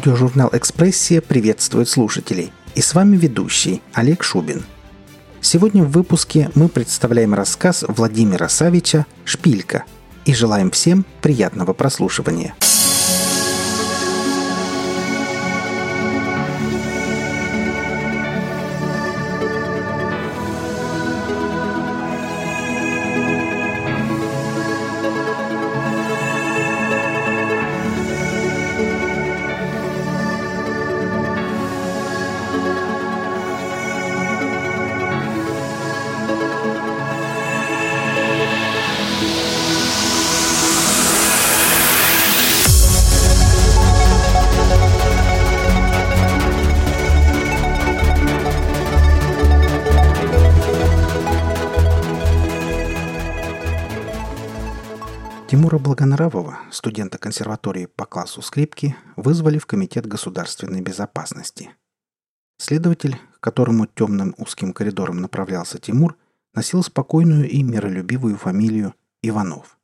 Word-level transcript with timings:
Аудиожурнал 0.00 0.48
«Экспрессия» 0.54 1.20
приветствует 1.20 1.86
слушателей. 1.86 2.52
И 2.74 2.80
с 2.80 2.94
вами 2.94 3.18
ведущий 3.18 3.82
Олег 3.92 4.22
Шубин. 4.22 4.64
Сегодня 5.42 5.84
в 5.84 5.90
выпуске 5.90 6.50
мы 6.54 6.68
представляем 6.68 7.34
рассказ 7.34 7.84
Владимира 7.86 8.48
Савича 8.48 9.04
«Шпилька» 9.26 9.84
и 10.24 10.32
желаем 10.32 10.70
всем 10.70 11.04
приятного 11.20 11.74
прослушивания– 11.74 12.54
Тимура 55.70 55.84
Благонравова, 55.84 56.58
студента 56.72 57.16
консерватории 57.16 57.86
по 57.86 58.04
классу 58.04 58.42
скрипки, 58.42 58.96
вызвали 59.14 59.58
в 59.58 59.66
Комитет 59.66 60.04
государственной 60.04 60.80
безопасности. 60.80 61.70
Следователь, 62.58 63.16
к 63.34 63.40
которому 63.40 63.86
темным 63.86 64.34
узким 64.36 64.72
коридором 64.72 65.20
направлялся 65.20 65.78
Тимур, 65.78 66.16
носил 66.54 66.82
спокойную 66.82 67.48
и 67.48 67.62
миролюбивую 67.62 68.36
фамилию 68.36 68.96
Иванов. 69.22 69.78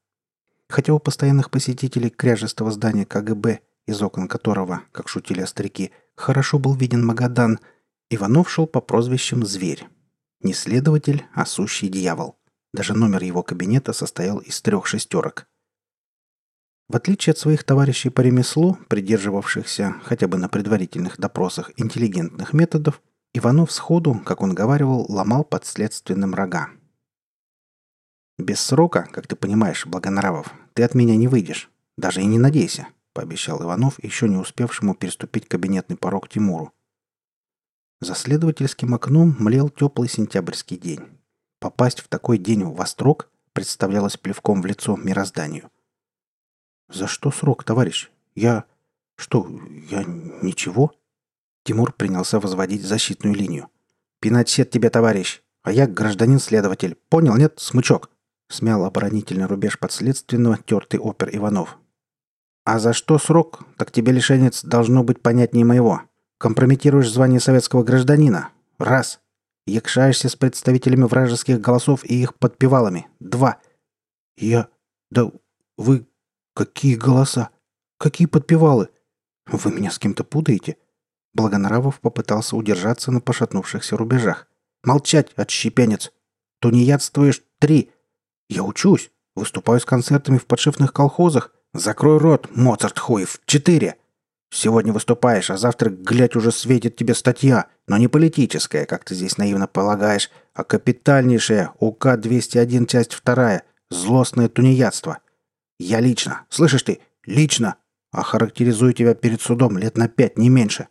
Хотя 0.69 0.93
у 0.93 0.99
постоянных 0.99 1.53
посетителей 1.53 2.11
кряжестого 2.11 2.73
здания 2.73 3.07
КГБ, 3.07 3.61
из 3.87 4.03
окон 4.03 4.27
которого, 4.27 4.83
как 4.91 5.09
шутили 5.09 5.45
старики, 5.45 5.93
хорошо 6.17 6.59
был 6.59 6.75
виден 6.75 7.07
Магадан, 7.07 7.61
Иванов 8.11 8.51
шел 8.51 8.67
по 8.67 8.81
прозвищам 8.81 9.47
«Зверь». 9.47 9.87
Не 10.41 10.53
следователь, 10.53 11.25
а 11.33 11.47
сущий 11.47 11.89
дьявол. 11.89 12.41
Даже 12.75 12.93
номер 12.95 13.23
его 13.23 13.45
кабинета 13.45 13.93
состоял 13.93 14.39
из 14.39 14.61
трех 14.61 14.89
шестерок– 14.89 15.47
в 16.89 16.97
отличие 16.97 17.33
от 17.33 17.39
своих 17.39 17.65
товарищей 17.65 18.11
по 18.11 18.21
ремеслу, 18.21 18.79
придерживавшихся 18.89 19.97
хотя 20.05 20.29
бы 20.29 20.39
на 20.39 20.49
предварительных 20.49 21.19
допросах 21.19 21.73
интеллигентных 21.77 22.53
методов, 22.53 23.03
Иванов 23.35 23.71
сходу, 23.71 24.15
как 24.25 24.41
он 24.41 24.55
говаривал, 24.55 25.05
ломал 25.09 25.45
подследственным 25.45 26.35
рога. 26.35 26.71
«Без 28.39 28.61
срока, 28.61 29.09
как 29.13 29.27
ты 29.27 29.37
понимаешь, 29.37 29.87
Благонравов, 29.87 30.53
ты 30.75 30.83
от 30.83 30.95
меня 30.95 31.17
не 31.17 31.29
выйдешь. 31.29 31.71
Даже 31.97 32.23
и 32.23 32.27
не 32.27 32.39
надейся»,— 32.39 32.89
пообещал 33.13 33.63
Иванов, 33.63 34.03
еще 34.03 34.29
не 34.29 34.37
успевшему 34.37 34.95
переступить 34.95 35.49
кабинетный 35.49 35.97
порог 35.97 36.29
Тимуру. 36.29 36.73
За 38.01 38.15
следовательским 38.15 38.95
окном 38.95 39.37
млел 39.39 39.71
теплый 39.71 40.09
сентябрьский 40.09 40.77
день. 40.77 41.01
Попасть 41.61 42.01
в 42.01 42.09
такой 42.09 42.37
день 42.37 42.65
в 42.65 42.81
Острог 42.81 43.31
представлялось 43.55 44.19
плевком 44.19 44.61
в 44.61 44.67
лицо 44.67 44.97
мирозданию. 44.97 45.71
«За 46.89 47.07
что 47.07 47.31
срок, 47.31 47.65
товарищ? 47.65 48.11
Я... 48.35 48.65
Что, 49.17 49.49
я 49.91 50.05
ничего?» 50.43 50.93
Тимур 51.65 51.93
принялся 51.93 52.39
возводить 52.39 52.85
защитную 52.85 53.35
линию. 53.35 53.69
«Пинать 54.21 54.49
сет 54.49 54.71
тебе, 54.71 54.91
товарищ! 54.91 55.43
А 55.63 55.73
я 55.73 55.87
гражданин-следователь. 55.87 56.97
Понял, 57.09 57.37
нет, 57.37 57.55
смычок?» 57.59 58.11
Смял 58.49 58.85
оборонительный 58.85 59.47
рубеж 59.47 59.79
подследственного 59.79 60.59
тертый 60.59 61.01
опер 61.01 61.31
Иванов. 61.35 61.79
«А 62.65 62.79
за 62.79 62.93
что 62.93 63.19
срок? 63.19 63.65
Так 63.77 63.91
тебе, 63.91 64.13
лишенец, 64.13 64.63
должно 64.63 65.03
быть 65.03 65.21
понятнее 65.21 65.65
моего. 65.65 66.03
Компрометируешь 66.39 67.11
звание 67.11 67.41
советского 67.41 67.83
гражданина. 67.83 68.51
Раз. 68.79 69.21
Якшаешься 69.67 70.29
с 70.29 70.37
представителями 70.37 71.05
вражеских 71.05 71.61
голосов 71.61 72.05
и 72.05 72.23
их 72.23 72.35
подпевалами. 72.35 73.09
Два. 73.19 73.59
Я... 74.37 74.69
Да 75.11 75.31
вы 75.77 76.07
Какие 76.57 76.95
голоса? 76.95 77.51
Какие 77.99 78.27
подпевалы? 78.27 78.89
Вы 79.47 79.73
меня 79.73 79.91
с 79.91 79.99
кем-то 79.99 80.25
путаете? 80.25 80.79
Благонравов 81.35 82.01
попытался 82.01 82.57
удержаться 82.57 83.13
на 83.13 83.21
пошатнувшихся 83.21 83.95
рубежах. 83.95 84.49
Молчать, 84.83 85.33
отщепенец! 85.37 86.13
Тунеядствуешь 86.63 87.43
три. 87.59 87.91
Я 88.49 88.63
учусь. 88.63 89.11
Выступаю 89.35 89.81
с 89.81 89.85
концертами 89.85 90.39
в 90.39 90.47
подшефных 90.47 90.95
колхозах. 90.95 91.53
Закрой 91.75 92.17
рот, 92.17 92.49
Моцарт 92.57 92.99
хуев. 92.99 93.39
Четыре. 93.45 93.97
Сегодня 94.51 94.95
выступаешь, 94.95 95.51
а 95.51 95.59
завтра, 95.59 95.91
глядь, 95.91 96.37
уже 96.37 96.53
светит 96.53 96.97
тебе 96.97 97.15
статья, 97.15 97.67
но 97.87 97.99
не 97.99 98.09
политическая, 98.09 98.87
как 98.87 99.05
ты 99.05 99.15
здесь 99.15 99.37
наивно 99.37 99.67
полагаешь, 99.67 100.31
а 100.55 100.65
капитальнейшая 100.65 101.73
УК-201, 101.81 102.87
часть 102.87 103.13
вторая, 103.13 103.65
злостное 103.91 104.49
тунеядство. 104.49 105.19
Я 105.79 106.01
лично, 106.01 106.47
слышишь 106.49 106.83
ты, 106.83 107.01
лично 107.25 107.77
охарактеризую 108.11 108.95
тебя 108.95 109.15
перед 109.15 109.41
судом 109.43 109.77
лет 109.77 109.97
на 109.97 110.09
пять, 110.09 110.39
не 110.39 110.49
меньше. 110.49 110.89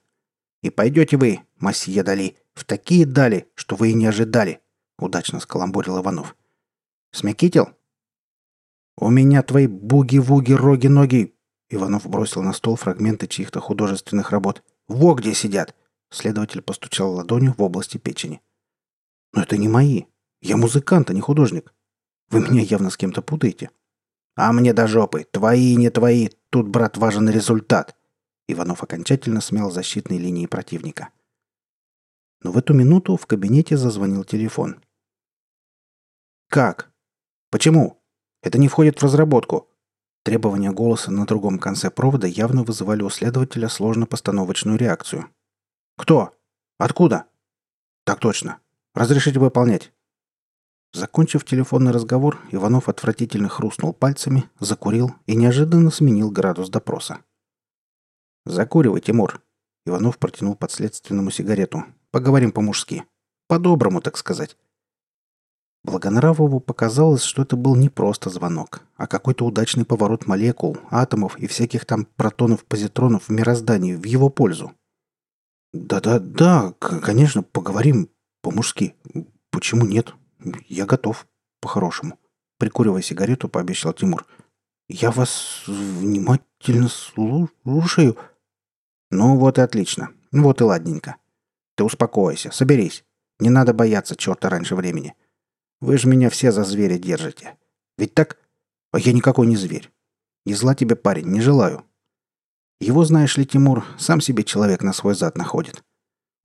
И 0.62 0.70
пойдете 0.70 1.18
вы, 1.18 1.42
масье 1.58 2.04
Дали, 2.04 2.38
в 2.54 2.64
такие 2.64 3.06
дали, 3.06 3.48
что 3.56 3.76
вы 3.76 3.92
и 3.92 3.94
не 3.94 4.06
ожидали»,— 4.06 4.62
удачно 4.98 5.40
скаламбурил 5.40 6.00
Иванов. 6.00 6.36
«Смекитил?» 7.12 7.70
«У 8.98 9.10
меня 9.10 9.44
твои 9.44 9.68
буги-вуги, 9.68 10.54
роги-ноги!» 10.54 11.36
Иванов 11.70 12.08
бросил 12.08 12.42
на 12.44 12.54
стол 12.54 12.76
фрагменты 12.78 13.28
чьих-то 13.28 13.60
художественных 13.60 14.32
работ. 14.32 14.64
«Во 14.88 15.16
где 15.16 15.34
сидят!» 15.34 15.76
Следователь 16.12 16.62
постучал 16.62 17.14
ладонью 17.14 17.54
в 17.58 17.62
области 17.62 17.98
печени. 17.98 18.42
«Но 19.34 19.42
это 19.42 19.58
не 19.58 19.68
мои. 19.68 20.04
Я 20.42 20.56
музыкант, 20.58 21.10
а 21.10 21.14
не 21.14 21.22
художник. 21.22 21.74
Вы 22.30 22.40
меня 22.40 22.62
явно 22.62 22.90
с 22.90 22.98
кем-то 22.98 23.22
путаете. 23.22 23.70
А 24.36 24.52
мне 24.52 24.74
до 24.74 24.88
жопы. 24.88 25.26
Твои, 25.32 25.76
не 25.76 25.90
твои. 25.90 26.30
Тут, 26.50 26.68
брат, 26.68 26.98
важен 26.98 27.30
результат. 27.30 27.96
Иванов 28.48 28.84
окончательно 28.84 29.42
смял 29.42 29.72
защитные 29.72 30.20
линии 30.20 30.46
противника. 30.46 31.10
Но 32.42 32.52
в 32.52 32.58
эту 32.58 32.74
минуту 32.74 33.18
в 33.18 33.26
кабинете 33.26 33.76
зазвонил 33.78 34.24
телефон. 34.24 34.84
«Как? 36.48 36.92
Почему? 37.50 38.04
Это 38.44 38.60
не 38.60 38.68
входит 38.68 39.00
в 39.00 39.04
разработку». 39.04 39.70
Требования 40.24 40.72
голоса 40.72 41.12
на 41.12 41.26
другом 41.26 41.60
конце 41.60 41.90
провода 41.90 42.28
явно 42.28 42.64
вызывали 42.64 43.04
у 43.04 43.10
следователя 43.10 43.68
сложно-постановочную 43.68 44.78
реакцию. 44.78 45.30
«Кто? 45.98 46.36
Откуда?» 46.78 47.26
«Так 48.04 48.20
точно. 48.20 48.60
Разрешите 48.94 49.40
выполнять. 49.40 49.92
Закончив 50.96 51.44
телефонный 51.44 51.92
разговор, 51.92 52.40
Иванов 52.52 52.88
отвратительно 52.88 53.50
хрустнул 53.50 53.92
пальцами, 53.92 54.46
закурил 54.62 55.14
и 55.26 55.36
неожиданно 55.36 55.92
сменил 55.92 56.32
градус 56.32 56.70
допроса. 56.70 57.18
«Закуривай, 58.46 59.02
Тимур!» 59.02 59.42
Иванов 59.86 60.18
протянул 60.18 60.56
подследственному 60.56 61.32
сигарету. 61.32 61.84
«Поговорим 62.12 62.54
по-мужски. 62.54 63.04
По-доброму, 63.50 64.00
так 64.00 64.16
сказать». 64.16 64.56
Благонравову 65.84 66.62
показалось, 66.62 67.24
что 67.24 67.42
это 67.42 67.58
был 67.58 67.76
не 67.76 67.90
просто 67.90 68.30
звонок, 68.30 68.80
а 68.96 69.06
какой-то 69.06 69.46
удачный 69.46 69.84
поворот 69.84 70.28
молекул, 70.28 70.78
атомов 70.92 71.38
и 71.38 71.48
всяких 71.48 71.84
там 71.84 72.08
протонов-позитронов 72.16 73.28
в 73.28 73.32
мироздании 73.32 73.96
в 73.96 74.06
его 74.06 74.30
пользу. 74.30 74.72
«Да-да-да, 75.74 76.72
конечно, 76.80 77.44
поговорим 77.44 78.10
по-мужски. 78.42 78.96
Почему 79.52 79.86
нет? 79.86 80.16
«Я 80.68 80.86
готов. 80.86 81.28
По-хорошему». 81.62 82.20
Прикуривая 82.58 83.02
сигарету, 83.02 83.50
пообещал 83.50 83.94
Тимур. 83.94 84.26
«Я 84.88 85.12
вас 85.12 85.64
внимательно 85.68 86.88
слушаю». 86.90 88.18
«Ну 89.12 89.38
вот 89.38 89.58
и 89.58 89.62
отлично. 89.62 90.10
Вот 90.32 90.62
и 90.62 90.64
ладненько. 90.64 91.18
Ты 91.76 91.84
успокойся, 91.84 92.52
соберись. 92.52 93.04
Не 93.40 93.50
надо 93.50 93.74
бояться 93.74 94.16
черта 94.16 94.50
раньше 94.50 94.76
времени. 94.76 95.14
Вы 95.82 95.98
же 95.98 96.08
меня 96.08 96.30
все 96.30 96.52
за 96.52 96.64
зверя 96.64 96.98
держите. 96.98 97.58
Ведь 97.98 98.14
так? 98.14 98.38
А 98.92 99.00
я 99.00 99.12
никакой 99.14 99.48
не 99.48 99.58
зверь. 99.58 99.92
И 100.46 100.54
зла 100.54 100.76
тебе, 100.76 100.96
парень, 100.96 101.28
не 101.28 101.42
желаю. 101.42 101.84
Его, 102.80 103.04
знаешь 103.04 103.38
ли, 103.38 103.46
Тимур, 103.46 103.86
сам 103.98 104.22
себе 104.22 104.44
человек 104.44 104.84
на 104.84 104.94
свой 104.94 105.16
зад 105.16 105.38
находит. 105.38 105.84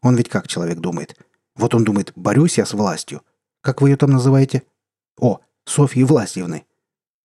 Он 0.03 0.17
ведь 0.17 0.29
как 0.29 0.49
человек 0.49 0.79
думает? 0.79 1.17
Вот 1.55 1.75
он 1.75 1.85
думает, 1.85 2.12
борюсь 2.17 2.58
я 2.58 2.67
с 2.67 2.73
властью. 2.73 3.23
Как 3.61 3.83
вы 3.83 3.91
ее 3.91 3.97
там 3.97 4.11
называете? 4.11 4.62
О, 5.19 5.41
Софьи 5.65 6.05
Власьевны. 6.05 6.65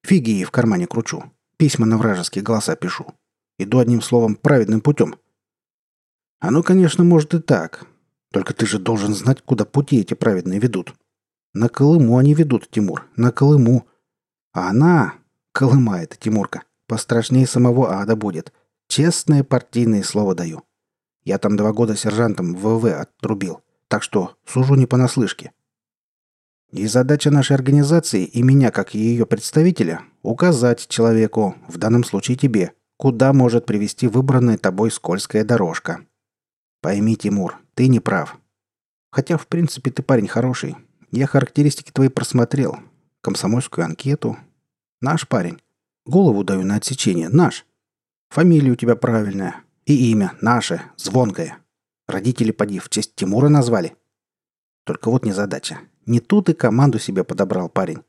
Фиги 0.04 0.32
ей 0.32 0.44
в 0.44 0.52
кармане 0.52 0.88
кручу. 0.88 1.32
Письма 1.58 1.86
на 1.86 1.98
вражеские 1.98 2.44
голоса 2.44 2.76
пишу. 2.76 3.14
Иду 3.58 3.80
одним 3.80 4.02
словом 4.02 4.36
праведным 4.36 4.82
путем. 4.82 5.16
Оно, 6.40 6.62
конечно, 6.62 7.04
может 7.04 7.34
и 7.34 7.40
так. 7.40 7.88
Только 8.32 8.54
ты 8.54 8.66
же 8.66 8.80
должен 8.80 9.14
знать, 9.14 9.42
куда 9.42 9.64
пути 9.64 10.02
эти 10.02 10.14
праведные 10.14 10.60
ведут. 10.60 10.94
На 11.54 11.70
Колыму 11.70 12.18
они 12.18 12.34
ведут, 12.34 12.70
Тимур, 12.70 13.08
на 13.16 13.31
Колыму. 13.31 13.88
А 14.52 14.70
она, 14.70 15.14
Колыма 15.54 16.02
это, 16.02 16.18
Тимурка, 16.18 16.64
пострашнее 16.86 17.48
самого 17.48 17.94
ада 17.94 18.18
будет. 18.18 18.52
Честное 18.90 19.44
партийное 19.44 20.04
слово 20.04 20.36
даю. 20.36 20.64
Я 21.24 21.38
там 21.38 21.56
два 21.56 21.72
года 21.72 21.96
сержантом 21.96 22.54
в 22.54 22.78
ВВ 22.78 22.86
отрубил. 22.86 23.62
Так 23.88 24.04
что 24.04 24.36
сужу 24.46 24.76
не 24.76 24.86
понаслышке. 24.86 25.54
И 26.72 26.88
задача 26.88 27.32
нашей 27.32 27.54
организации 27.56 28.26
и 28.26 28.42
меня, 28.42 28.72
как 28.72 28.94
ее 28.94 29.26
представителя, 29.26 30.02
указать 30.24 30.88
человеку, 30.88 31.56
в 31.68 31.78
данном 31.78 32.04
случае 32.04 32.38
тебе, 32.38 32.74
куда 32.98 33.34
может 33.34 33.66
привести 33.66 34.08
выбранная 34.08 34.58
тобой 34.58 34.92
скользкая 34.92 35.44
дорожка. 35.44 36.06
Пойми, 36.82 37.16
Тимур, 37.16 37.58
ты 37.74 37.88
не 37.88 38.00
прав. 38.00 38.38
Хотя, 39.12 39.38
в 39.38 39.48
принципе, 39.48 39.92
ты 39.92 40.04
парень 40.04 40.28
хороший. 40.28 40.76
Я 41.12 41.28
характеристики 41.28 41.92
твои 41.92 42.10
просмотрел. 42.10 42.80
Комсомольскую 43.22 43.86
анкету. 43.86 44.38
Наш 45.02 45.28
парень. 45.28 45.62
Голову 46.06 46.44
даю 46.44 46.64
на 46.64 46.76
отсечение. 46.76 47.30
Наш. 47.30 47.66
Фамилия 48.30 48.72
у 48.72 48.76
тебя 48.76 48.96
правильная. 48.96 49.64
И 49.86 50.12
имя 50.12 50.34
наше, 50.42 50.82
звонкое. 50.98 51.58
Родители, 52.08 52.52
поди, 52.52 52.80
в 52.80 52.90
честь 52.90 53.16
Тимура 53.16 53.50
назвали. 53.50 53.96
Только 54.84 55.10
вот 55.10 55.26
незадача. 55.26 55.80
Не 56.06 56.19
тут 56.19 56.50
и 56.50 56.54
команду 56.54 57.00
себе 57.00 57.24
подобрал 57.24 57.69
парень. 57.69 58.04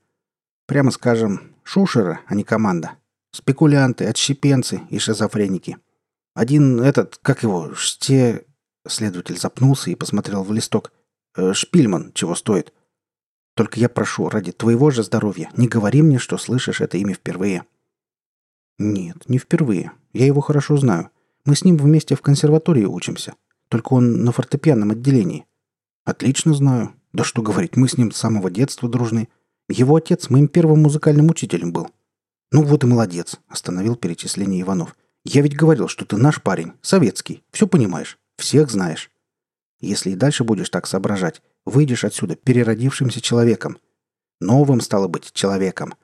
Прямо 0.66 0.90
скажем, 0.90 1.54
шушера, 1.62 2.20
а 2.26 2.34
не 2.34 2.44
команда. 2.44 2.92
Спекулянты, 3.30 4.04
отщепенцы 4.06 4.82
и 4.90 4.98
шизофреники. 4.98 5.78
Один 6.34 6.80
этот, 6.80 7.18
как 7.22 7.42
его, 7.42 7.74
ште... 7.74 8.44
Следователь 8.86 9.38
запнулся 9.38 9.90
и 9.90 9.96
посмотрел 9.96 10.44
в 10.44 10.52
листок. 10.52 10.92
«Э, 11.36 11.52
«Шпильман 11.54 12.12
чего 12.14 12.34
стоит?» 12.34 12.72
«Только 13.54 13.80
я 13.80 13.88
прошу, 13.88 14.28
ради 14.28 14.52
твоего 14.52 14.90
же 14.90 15.02
здоровья, 15.02 15.50
не 15.56 15.66
говори 15.66 16.02
мне, 16.02 16.18
что 16.18 16.38
слышишь 16.38 16.80
это 16.80 16.96
имя 16.98 17.14
впервые». 17.14 17.64
«Нет, 18.78 19.28
не 19.28 19.38
впервые. 19.38 19.92
Я 20.12 20.26
его 20.26 20.40
хорошо 20.40 20.76
знаю. 20.76 21.10
Мы 21.44 21.56
с 21.56 21.64
ним 21.64 21.76
вместе 21.76 22.14
в 22.14 22.22
консерватории 22.22 22.84
учимся. 22.84 23.34
Только 23.68 23.94
он 23.94 24.22
на 24.24 24.30
фортепианном 24.30 24.90
отделении. 24.90 25.46
Отлично 26.04 26.54
знаю. 26.54 26.95
Да 27.16 27.24
что 27.24 27.40
говорить, 27.40 27.78
мы 27.78 27.88
с 27.88 27.96
ним 27.96 28.12
с 28.12 28.18
самого 28.18 28.50
детства 28.50 28.90
дружны. 28.90 29.28
Его 29.70 29.96
отец 29.96 30.28
моим 30.28 30.48
первым 30.48 30.82
музыкальным 30.82 31.30
учителем 31.30 31.72
был. 31.72 31.88
Ну 32.52 32.62
вот 32.62 32.84
и 32.84 32.86
молодец, 32.86 33.40
остановил 33.48 33.96
перечисление 33.96 34.60
Иванов. 34.60 34.94
Я 35.24 35.40
ведь 35.40 35.56
говорил, 35.56 35.88
что 35.88 36.04
ты 36.04 36.18
наш 36.18 36.42
парень, 36.42 36.74
советский. 36.82 37.42
Все 37.52 37.66
понимаешь, 37.66 38.18
всех 38.36 38.70
знаешь. 38.70 39.10
Если 39.80 40.10
и 40.10 40.14
дальше 40.14 40.44
будешь 40.44 40.68
так 40.68 40.86
соображать, 40.86 41.40
выйдешь 41.64 42.04
отсюда 42.04 42.36
переродившимся 42.36 43.22
человеком. 43.22 43.78
Новым, 44.42 44.82
стало 44.82 45.08
быть, 45.08 45.32
человеком. 45.32 45.94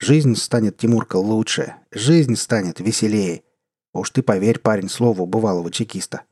Жизнь 0.00 0.34
станет, 0.34 0.78
Тимурка, 0.78 1.14
лучше. 1.14 1.76
Жизнь 1.92 2.34
станет 2.34 2.80
веселее. 2.80 3.44
Уж 3.92 4.10
ты 4.10 4.20
поверь, 4.20 4.58
парень, 4.58 4.88
слову 4.88 5.26
бывалого 5.26 5.70
чекиста. 5.70 6.22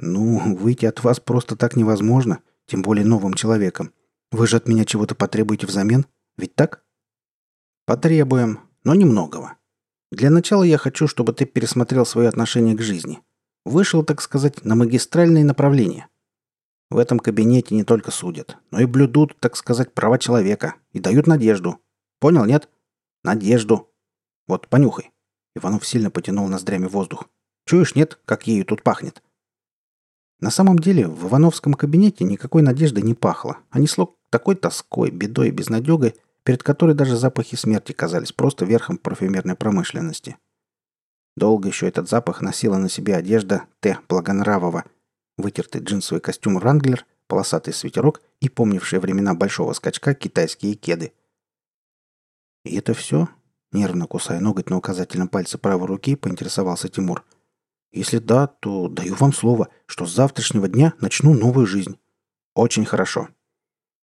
«Ну, 0.00 0.56
выйти 0.56 0.86
от 0.86 1.04
вас 1.04 1.20
просто 1.20 1.54
так 1.54 1.76
невозможно, 1.76 2.40
тем 2.66 2.82
более 2.82 3.04
новым 3.04 3.34
человеком. 3.34 3.92
Вы 4.30 4.46
же 4.46 4.56
от 4.56 4.68
меня 4.68 4.84
чего-то 4.84 5.14
потребуете 5.14 5.66
взамен, 5.66 6.06
ведь 6.36 6.54
так?» 6.54 6.84
«Потребуем, 7.86 8.60
но 8.84 8.94
немногого. 8.94 9.56
Для 10.10 10.30
начала 10.30 10.62
я 10.62 10.78
хочу, 10.78 11.06
чтобы 11.08 11.32
ты 11.32 11.46
пересмотрел 11.46 12.06
свое 12.06 12.28
отношение 12.28 12.76
к 12.76 12.82
жизни. 12.82 13.20
Вышел, 13.64 14.04
так 14.04 14.20
сказать, 14.20 14.64
на 14.64 14.74
магистральное 14.74 15.44
направление. 15.44 16.08
В 16.90 16.98
этом 16.98 17.18
кабинете 17.18 17.74
не 17.74 17.84
только 17.84 18.10
судят, 18.10 18.58
но 18.70 18.80
и 18.80 18.86
блюдут, 18.86 19.38
так 19.40 19.56
сказать, 19.56 19.94
права 19.94 20.18
человека 20.18 20.74
и 20.92 21.00
дают 21.00 21.26
надежду. 21.26 21.80
Понял, 22.20 22.44
нет? 22.44 22.68
Надежду. 23.24 23.90
Вот, 24.46 24.68
понюхай». 24.68 25.12
Иванов 25.54 25.86
сильно 25.86 26.10
потянул 26.10 26.48
ноздрями 26.48 26.86
воздух. 26.86 27.28
«Чуешь, 27.66 27.94
нет, 27.94 28.18
как 28.24 28.46
ею 28.46 28.64
тут 28.64 28.82
пахнет?» 28.82 29.22
На 30.42 30.50
самом 30.50 30.80
деле 30.80 31.06
в 31.06 31.28
Ивановском 31.28 31.74
кабинете 31.74 32.24
никакой 32.24 32.62
надежды 32.62 33.00
не 33.00 33.14
пахло, 33.14 33.58
а 33.70 33.78
несло 33.78 34.16
такой 34.28 34.56
тоской, 34.56 35.12
бедой 35.12 35.48
и 35.48 35.52
безнадегой, 35.52 36.16
перед 36.42 36.64
которой 36.64 36.96
даже 36.96 37.16
запахи 37.16 37.54
смерти 37.54 37.92
казались 37.92 38.32
просто 38.32 38.64
верхом 38.64 38.98
парфюмерной 38.98 39.54
промышленности. 39.54 40.36
Долго 41.36 41.68
еще 41.68 41.86
этот 41.86 42.08
запах 42.08 42.40
носила 42.40 42.76
на 42.76 42.88
себе 42.88 43.14
одежда 43.14 43.66
Т. 43.78 44.00
Благонравова, 44.08 44.84
вытертый 45.38 45.80
джинсовый 45.80 46.20
костюм 46.20 46.58
«Ранглер», 46.58 47.06
полосатый 47.28 47.72
свитерок 47.72 48.20
и 48.40 48.48
помнившие 48.48 48.98
времена 48.98 49.34
большого 49.34 49.72
скачка 49.74 50.12
китайские 50.12 50.74
кеды. 50.74 51.12
«И 52.64 52.74
это 52.76 52.94
все?» 52.94 53.28
Нервно 53.70 54.08
кусая 54.08 54.40
ноготь 54.40 54.70
на 54.70 54.76
указательном 54.76 55.28
пальце 55.28 55.56
правой 55.56 55.86
руки, 55.86 56.16
поинтересовался 56.16 56.88
Тимур– 56.88 57.24
если 57.92 58.18
да, 58.18 58.46
то 58.46 58.88
даю 58.88 59.14
вам 59.14 59.32
слово, 59.32 59.68
что 59.86 60.06
с 60.06 60.14
завтрашнего 60.14 60.68
дня 60.68 60.94
начну 61.00 61.34
новую 61.34 61.66
жизнь. 61.66 61.98
Очень 62.54 62.84
хорошо. 62.84 63.28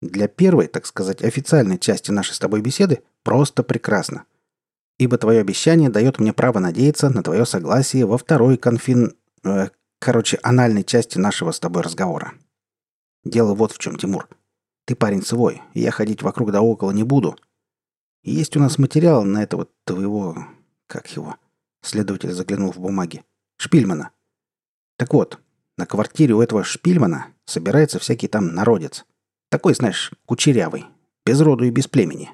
Для 0.02 0.28
первой, 0.28 0.68
так 0.68 0.86
сказать, 0.86 1.24
официальной 1.24 1.78
части 1.78 2.12
нашей 2.12 2.34
с 2.34 2.40
тобой 2.40 2.62
беседы 2.62 3.04
просто 3.24 3.64
прекрасно. 3.64 4.26
Ибо 4.98 5.18
твое 5.18 5.40
обещание 5.40 5.90
дает 5.90 6.20
мне 6.20 6.34
право 6.34 6.60
надеяться 6.60 7.10
на 7.10 7.24
твое 7.24 7.46
согласие 7.46 8.06
во 8.06 8.18
второй 8.18 8.58
конфин... 8.58 9.16
Э, 9.44 9.70
короче, 10.00 10.40
анальной 10.44 10.84
части 10.84 11.18
нашего 11.18 11.52
с 11.52 11.60
тобой 11.60 11.82
разговора. 11.82 12.34
Дело 13.24 13.56
вот 13.56 13.72
в 13.72 13.80
чем, 13.80 13.98
Тимур. 13.98 14.30
Ты 14.86 14.96
парень 14.96 15.24
свой, 15.24 15.62
и 15.74 15.82
я 15.82 15.92
ходить 15.92 16.22
вокруг 16.22 16.52
да 16.52 16.62
около 16.62 16.92
не 16.92 17.04
буду. 17.04 17.38
Есть 18.24 18.56
у 18.58 18.60
нас 18.60 18.78
материал 18.78 19.24
на 19.24 19.44
этого 19.44 19.68
твоего... 19.86 20.38
Как 20.88 21.08
его? 21.16 21.36
Следователь 21.82 22.32
заглянул 22.32 22.72
в 22.72 22.80
бумаги. 22.80 23.24
Шпильмана. 23.62 24.12
Так 24.98 25.14
вот, 25.14 25.42
на 25.78 25.86
квартире 25.86 26.34
у 26.34 26.42
этого 26.42 26.64
Шпильмана 26.64 27.28
собирается 27.46 28.00
всякий 28.00 28.30
там 28.30 28.56
народец. 28.56 29.06
Такой, 29.50 29.74
знаешь, 29.74 30.14
кучерявый, 30.26 30.86
без 31.26 31.42
роду 31.42 31.66
и 31.66 31.70
без 31.70 31.90
племени. 31.90 32.32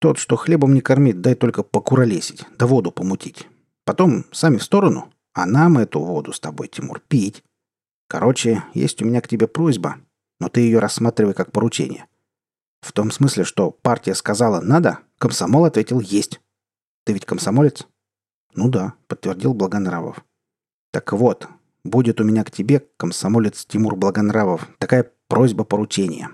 Тот, 0.00 0.18
что 0.18 0.34
хлебом 0.34 0.74
не 0.74 0.80
кормит, 0.80 1.20
дай 1.20 1.36
только 1.36 1.62
покуролесить, 1.62 2.44
да 2.58 2.66
воду 2.66 2.90
помутить. 2.90 3.46
Потом 3.84 4.24
сами 4.32 4.56
в 4.56 4.64
сторону, 4.64 5.12
а 5.34 5.46
нам 5.46 5.78
эту 5.78 6.00
воду 6.00 6.32
с 6.32 6.40
тобой, 6.40 6.66
Тимур, 6.66 6.98
пить. 6.98 7.44
Короче, 8.08 8.64
есть 8.74 9.00
у 9.02 9.04
меня 9.04 9.20
к 9.20 9.28
тебе 9.28 9.46
просьба, 9.46 9.98
но 10.40 10.48
ты 10.48 10.62
ее 10.62 10.80
рассматривай 10.80 11.32
как 11.32 11.52
поручение. 11.52 12.06
В 12.80 12.90
том 12.90 13.12
смысле, 13.12 13.44
что 13.44 13.70
партия 13.70 14.16
сказала 14.16 14.60
«надо», 14.60 14.98
комсомол 15.18 15.64
ответил 15.64 16.00
«есть». 16.00 16.40
Ты 17.04 17.12
ведь 17.12 17.24
комсомолец? 17.24 17.86
Ну 18.54 18.68
да, 18.68 18.94
подтвердил 19.06 19.54
Благонравов. 19.54 20.24
Так 20.90 21.12
вот, 21.12 21.48
будет 21.84 22.20
у 22.20 22.24
меня 22.24 22.44
к 22.44 22.50
тебе, 22.50 22.84
комсомолец 22.96 23.64
Тимур 23.64 23.96
Благонравов, 23.96 24.68
такая 24.78 25.10
просьба 25.28 25.64
поручения. 25.64 26.30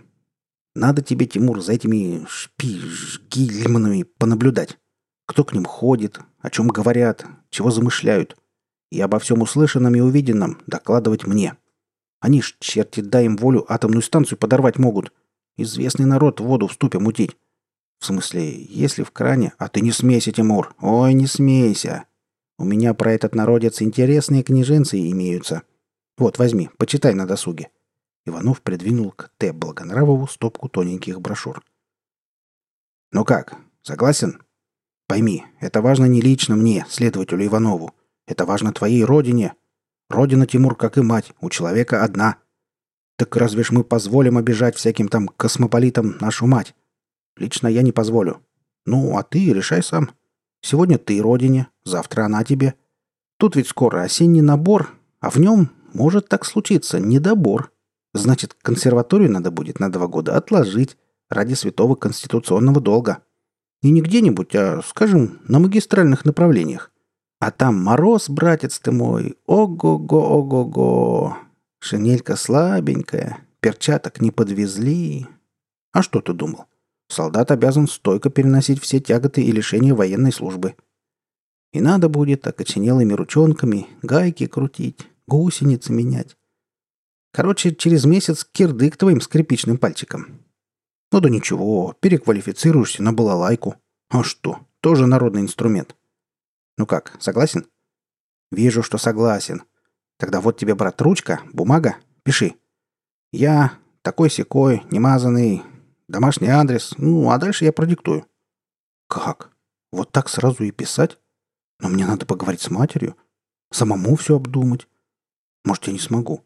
Надо 0.75 1.03
тебе, 1.03 1.27
Тимур, 1.27 1.61
за 1.61 1.73
этими 1.73 2.27
шпи-гильманами 2.27 4.05
понаблюдать. 4.05 4.79
Кто 5.27 5.45
к 5.45 5.53
ним 5.53 5.65
ходит, 5.65 6.21
о 6.41 6.51
чем 6.51 6.69
говорят, 6.69 7.27
чего 7.51 7.71
замышляют. 7.71 8.37
И 8.91 9.01
обо 9.01 9.19
всем 9.19 9.43
услышанном 9.43 9.95
и 9.95 10.01
увиденном 10.01 10.61
докладывать 10.67 11.27
мне. 11.27 11.57
Они 12.21 12.41
ж, 12.41 12.57
черти, 12.61 13.01
дай 13.01 13.27
им 13.27 13.37
волю, 13.37 13.65
атомную 13.69 14.03
станцию 14.03 14.39
подорвать 14.39 14.79
могут. 14.79 15.13
Известный 15.57 16.07
народ 16.07 16.41
воду 16.41 16.67
в 16.67 16.73
ступе 16.73 16.99
мутить. 16.99 17.37
В 17.99 18.07
смысле, 18.07 18.63
если 18.65 19.03
в 19.03 19.11
кране... 19.11 19.55
А 19.59 19.69
ты 19.69 19.81
не 19.81 19.93
смейся, 19.93 20.33
Тимур. 20.33 20.75
Ой, 20.81 21.15
не 21.15 21.27
смейся. 21.27 22.05
У 22.59 22.65
меня 22.65 22.95
про 22.95 23.13
этот 23.13 23.35
народец 23.35 23.83
интересные 23.83 24.43
книженцы 24.43 24.99
имеются. 25.11 25.63
Вот, 26.17 26.39
возьми, 26.39 26.71
почитай 26.79 27.15
на 27.15 27.27
досуге». 27.27 27.71
Иванов 28.25 28.63
придвинул 28.63 29.13
к 29.13 29.31
Т. 29.39 29.53
Благонравову 29.53 30.27
стопку 30.27 30.69
тоненьких 30.69 31.21
брошюр. 31.21 31.63
«Ну 33.13 33.25
как, 33.25 33.57
согласен? 33.83 34.43
Пойми, 35.07 35.45
это 35.61 35.81
важно 35.81 36.07
не 36.07 36.21
лично 36.21 36.57
мне, 36.57 36.85
следователю 36.89 37.47
Иванову. 37.47 37.95
Это 38.27 38.45
важно 38.45 38.73
твоей 38.73 39.05
родине. 39.05 39.55
Родина, 40.09 40.47
Тимур, 40.47 40.77
как 40.77 40.99
и 40.99 41.03
мать, 41.03 41.33
у 41.41 41.49
человека 41.51 42.03
одна. 42.03 42.39
Так 43.17 43.37
разве 43.37 43.63
ж 43.63 43.71
мы 43.71 43.85
позволим 43.85 44.37
обижать 44.37 44.77
всяким 44.77 45.09
там 45.09 45.29
космополитам 45.29 46.17
нашу 46.21 46.47
мать? 46.47 46.75
Лично 47.37 47.69
я 47.69 47.83
не 47.83 47.93
позволю. 47.93 48.43
Ну, 48.85 49.17
а 49.17 49.23
ты 49.23 49.53
решай 49.53 49.83
сам. 49.83 50.11
Сегодня 50.61 50.99
ты 50.99 51.21
родине, 51.21 51.69
завтра 51.87 52.25
она 52.25 52.45
тебе. 52.45 52.75
Тут 53.39 53.57
ведь 53.57 53.69
скоро 53.69 54.03
осенний 54.03 54.43
набор, 54.43 54.93
а 55.21 55.31
в 55.31 55.37
нем 55.37 55.71
может 55.95 56.29
так 56.29 56.45
случиться 56.45 57.01
недобор. 57.01 57.71
Значит, 58.13 58.55
консерваторию 58.61 59.31
надо 59.31 59.51
будет 59.51 59.81
на 59.81 59.91
два 59.91 60.07
года 60.07 60.37
отложить 60.37 60.97
ради 61.29 61.55
святого 61.55 61.95
конституционного 61.95 62.81
долга. 62.81 63.19
И 63.83 63.91
не 63.91 64.01
где-нибудь, 64.01 64.55
а, 64.55 64.81
скажем, 64.85 65.41
на 65.49 65.59
магистральных 65.59 66.25
направлениях. 66.25 66.91
А 67.41 67.51
там 67.51 67.83
мороз, 67.83 68.31
братец 68.31 68.79
ты 68.79 68.91
мой, 68.91 69.37
ого-го, 69.47 70.19
ого-го. 70.19 71.37
Шинелька 71.79 72.37
слабенькая, 72.37 73.39
перчаток 73.61 74.21
не 74.21 74.31
подвезли. 74.31 75.27
А 75.93 76.03
что 76.03 76.21
ты 76.21 76.33
думал? 76.33 76.65
Солдат 77.09 77.51
обязан 77.51 77.87
стойко 77.87 78.31
переносить 78.31 78.83
все 78.83 78.99
тяготы 78.99 79.43
и 79.43 79.53
лишения 79.53 79.95
военной 79.95 80.33
службы. 80.33 80.75
И 81.73 81.81
надо 81.81 82.09
будет 82.09 82.47
окоченелыми 82.47 83.13
ручонками 83.13 83.87
гайки 84.03 84.47
крутить, 84.47 85.07
гусеницы 85.27 85.93
менять. 85.93 86.37
Короче, 87.33 87.75
через 87.75 88.05
месяц 88.05 88.45
кирдык 88.45 88.97
твоим 88.97 89.21
скрипичным 89.21 89.77
пальчиком. 89.77 90.41
Ну 91.13 91.21
да 91.21 91.29
ничего, 91.29 91.95
переквалифицируешься 92.01 93.03
на 93.03 93.13
балалайку. 93.13 93.77
А 94.09 94.23
что, 94.23 94.61
тоже 94.81 95.07
народный 95.07 95.43
инструмент. 95.43 95.97
Ну 96.79 96.87
как, 96.87 97.17
согласен? 97.21 97.67
Вижу, 98.51 98.83
что 98.83 98.99
согласен. 98.99 99.63
Тогда 100.19 100.41
вот 100.41 100.57
тебе, 100.57 100.75
брат, 100.75 101.01
ручка, 101.03 101.41
бумага, 101.53 101.97
пиши. 102.23 102.55
Я 103.33 103.73
такой-сякой, 104.03 104.83
немазанный, 104.91 105.63
домашний 106.09 106.49
адрес, 106.49 106.95
ну, 106.97 107.31
а 107.31 107.39
дальше 107.39 107.65
я 107.65 107.73
продиктую. 107.73 108.27
Как? 109.09 109.51
Вот 109.93 110.13
так 110.13 110.29
сразу 110.29 110.65
и 110.65 110.71
писать? 110.71 111.19
Но 111.81 111.89
мне 111.89 112.07
надо 112.07 112.27
поговорить 112.27 112.61
с 112.61 112.71
матерью, 112.71 113.17
самому 113.71 114.17
все 114.17 114.37
обдумать. 114.37 114.89
Может, 115.65 115.87
я 115.89 115.93
не 115.93 115.99
смогу. 115.99 116.43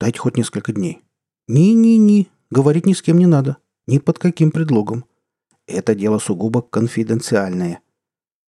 Дайте 0.00 0.18
хоть 0.18 0.36
несколько 0.36 0.72
дней. 0.72 1.02
Ни-ни-ни, 1.46 2.28
говорить 2.50 2.86
ни 2.86 2.94
с 2.94 3.02
кем 3.02 3.18
не 3.18 3.26
надо. 3.26 3.58
Ни 3.86 3.98
под 3.98 4.18
каким 4.18 4.50
предлогом. 4.50 5.04
Это 5.66 5.94
дело 5.94 6.18
сугубо 6.18 6.62
конфиденциальное. 6.62 7.80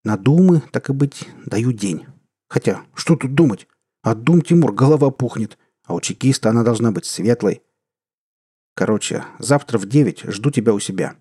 На 0.04 0.16
думы, 0.16 0.62
так 0.72 0.90
и 0.90 0.92
быть, 0.92 1.28
даю 1.46 1.72
день. 1.72 2.06
Хотя, 2.48 2.84
что 2.94 3.16
тут 3.16 3.34
думать? 3.34 3.68
От 4.02 4.24
дум, 4.24 4.42
Тимур, 4.42 4.72
голова 4.72 5.10
пухнет. 5.10 5.58
А 5.84 5.94
у 5.94 6.00
чекиста 6.00 6.50
она 6.50 6.62
должна 6.64 6.90
быть 6.90 7.06
светлой. 7.06 7.62
Короче, 8.74 9.24
завтра 9.38 9.78
в 9.78 9.86
9 9.86 10.22
жду 10.32 10.50
тебя 10.50 10.72
у 10.72 10.78
себя. 10.78 11.16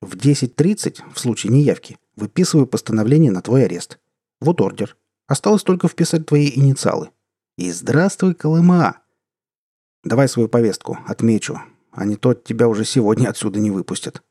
В 0.00 0.16
10.30, 0.16 1.12
в 1.12 1.18
случае 1.18 1.52
неявки, 1.52 1.98
выписываю 2.16 2.66
постановление 2.66 3.30
на 3.30 3.42
твой 3.42 3.64
арест. 3.64 3.98
Вот 4.40 4.60
ордер. 4.60 4.96
Осталось 5.26 5.62
только 5.62 5.88
вписать 5.88 6.26
твои 6.26 6.50
инициалы. 6.54 7.10
И 7.56 7.70
здравствуй, 7.70 8.34
Колыма! 8.34 9.02
Давай 10.04 10.28
свою 10.28 10.48
повестку, 10.48 10.98
отмечу, 11.06 11.60
а 11.90 12.04
не 12.04 12.16
то 12.16 12.34
тебя 12.34 12.68
уже 12.68 12.84
сегодня 12.84 13.28
отсюда 13.28 13.58
не 13.58 13.70
выпустят. 13.70 14.22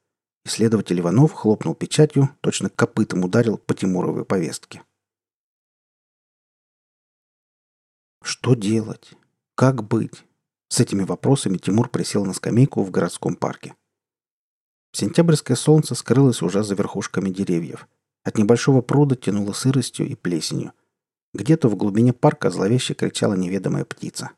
Исследователь 0.45 0.99
Иванов 0.99 1.33
хлопнул 1.33 1.75
печатью, 1.75 2.29
точно 2.39 2.69
копытом 2.69 3.25
ударил 3.25 3.57
по 3.57 3.73
Тимуровой 3.73 4.23
повестке. 4.23 4.81
Что 8.23 8.55
делать? 8.55 9.13
Как 9.55 9.83
быть? 9.83 10.23
С 10.69 10.79
этими 10.79 11.03
вопросами 11.03 11.57
Тимур 11.57 11.89
присел 11.89 12.25
на 12.25 12.33
скамейку 12.33 12.83
в 12.83 12.91
городском 12.91 13.35
парке. 13.35 13.75
Сентябрьское 14.93 15.57
солнце 15.57 15.95
скрылось 15.95 16.41
уже 16.41 16.63
за 16.63 16.75
верхушками 16.75 17.29
деревьев. 17.29 17.87
От 18.27 18.38
небольшого 18.38 18.81
пруда 18.81 19.15
тянуло 19.15 19.53
сыростью 19.53 20.05
и 20.05 20.13
плесенью. 20.13 20.74
Где-то 21.34 21.69
в 21.69 21.77
глубине 21.77 22.12
парка 22.12 22.50
зловеще 22.50 22.93
кричала 22.93 23.36
неведомая 23.36 23.86
птица. 23.86 24.31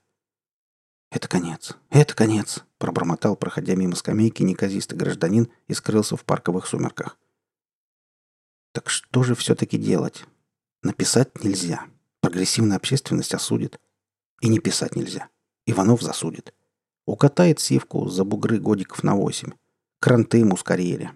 «Это 1.09 1.27
конец! 1.27 1.75
Это 1.89 2.13
конец!»– 2.13 2.63
пробормотал, 2.77 3.35
проходя 3.35 3.73
мимо 3.73 3.95
скамейки, 3.95 4.43
неказистый 4.43 4.95
гражданин 4.95 5.47
и 5.67 5.73
скрылся 5.73 6.15
в 6.15 6.23
парковых 6.23 6.67
сумерках. 6.67 7.17
Так 8.73 8.91
что 8.91 9.23
же 9.23 9.33
все-таки 9.33 9.79
делать? 9.79 10.23
Написать 10.83 11.43
нельзя. 11.43 11.83
Прогрессивная 12.21 12.77
общественность 12.77 13.33
осудит. 13.33 13.79
И 14.39 14.49
не 14.49 14.59
писать 14.59 14.95
нельзя. 14.95 15.29
Иванов 15.65 16.03
засудит. 16.03 16.53
Укатает 17.07 17.59
сивку 17.59 18.07
за 18.07 18.23
бугры 18.23 18.59
годиков 18.59 19.01
на 19.01 19.15
восемь. 19.15 19.53
Кранты 19.99 20.37
ему 20.37 20.57
с 20.57 20.61
карьере. 20.61 21.11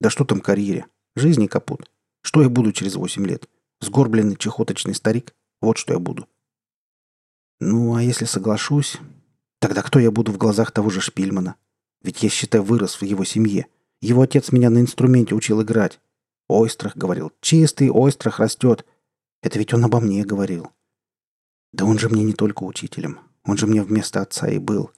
Да 0.00 0.08
что 0.08 0.24
там 0.24 0.40
карьере? 0.40 0.86
Жизни 1.16 1.48
капут. 1.48 1.90
Что 2.34 2.42
я 2.42 2.48
буду 2.48 2.72
через 2.72 2.96
восемь 2.96 3.24
лет? 3.24 3.48
Сгорбленный 3.80 4.34
чехоточный 4.34 4.96
старик? 4.96 5.36
Вот 5.60 5.78
что 5.78 5.92
я 5.92 6.00
буду. 6.00 6.26
Ну, 7.60 7.94
а 7.94 8.02
если 8.02 8.24
соглашусь, 8.24 8.96
тогда 9.60 9.82
кто 9.82 10.00
я 10.00 10.10
буду 10.10 10.32
в 10.32 10.36
глазах 10.36 10.72
того 10.72 10.90
же 10.90 11.00
Шпильмана? 11.00 11.54
Ведь 12.02 12.24
я, 12.24 12.28
считай, 12.28 12.60
вырос 12.60 13.00
в 13.00 13.04
его 13.04 13.22
семье. 13.22 13.68
Его 14.00 14.22
отец 14.22 14.50
меня 14.50 14.68
на 14.68 14.80
инструменте 14.80 15.36
учил 15.36 15.62
играть. 15.62 16.00
Ойстрах, 16.48 16.96
говорил, 16.96 17.30
чистый 17.40 17.88
ойстрах 17.88 18.40
растет. 18.40 18.84
Это 19.40 19.60
ведь 19.60 19.72
он 19.72 19.84
обо 19.84 20.00
мне 20.00 20.24
говорил. 20.24 20.72
Да 21.72 21.84
он 21.84 22.00
же 22.00 22.08
мне 22.08 22.24
не 22.24 22.32
только 22.32 22.64
учителем. 22.64 23.20
Он 23.44 23.56
же 23.56 23.68
мне 23.68 23.80
вместо 23.80 24.20
отца 24.20 24.48
и 24.48 24.58
был. 24.58 24.90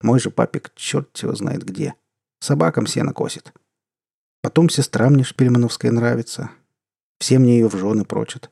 Мой 0.00 0.18
же 0.20 0.30
папик 0.30 0.72
черт 0.74 1.14
его 1.18 1.34
знает 1.34 1.64
где. 1.64 1.96
Собакам 2.40 2.86
сено 2.86 3.12
косит. 3.12 3.52
Потом 4.40 4.70
сестра 4.70 5.10
мне 5.10 5.22
шпильмановская 5.22 5.92
нравится. 5.92 6.50
Все 7.22 7.38
мне 7.38 7.54
ее 7.54 7.68
в 7.68 7.76
жены 7.76 8.04
прочат. 8.04 8.50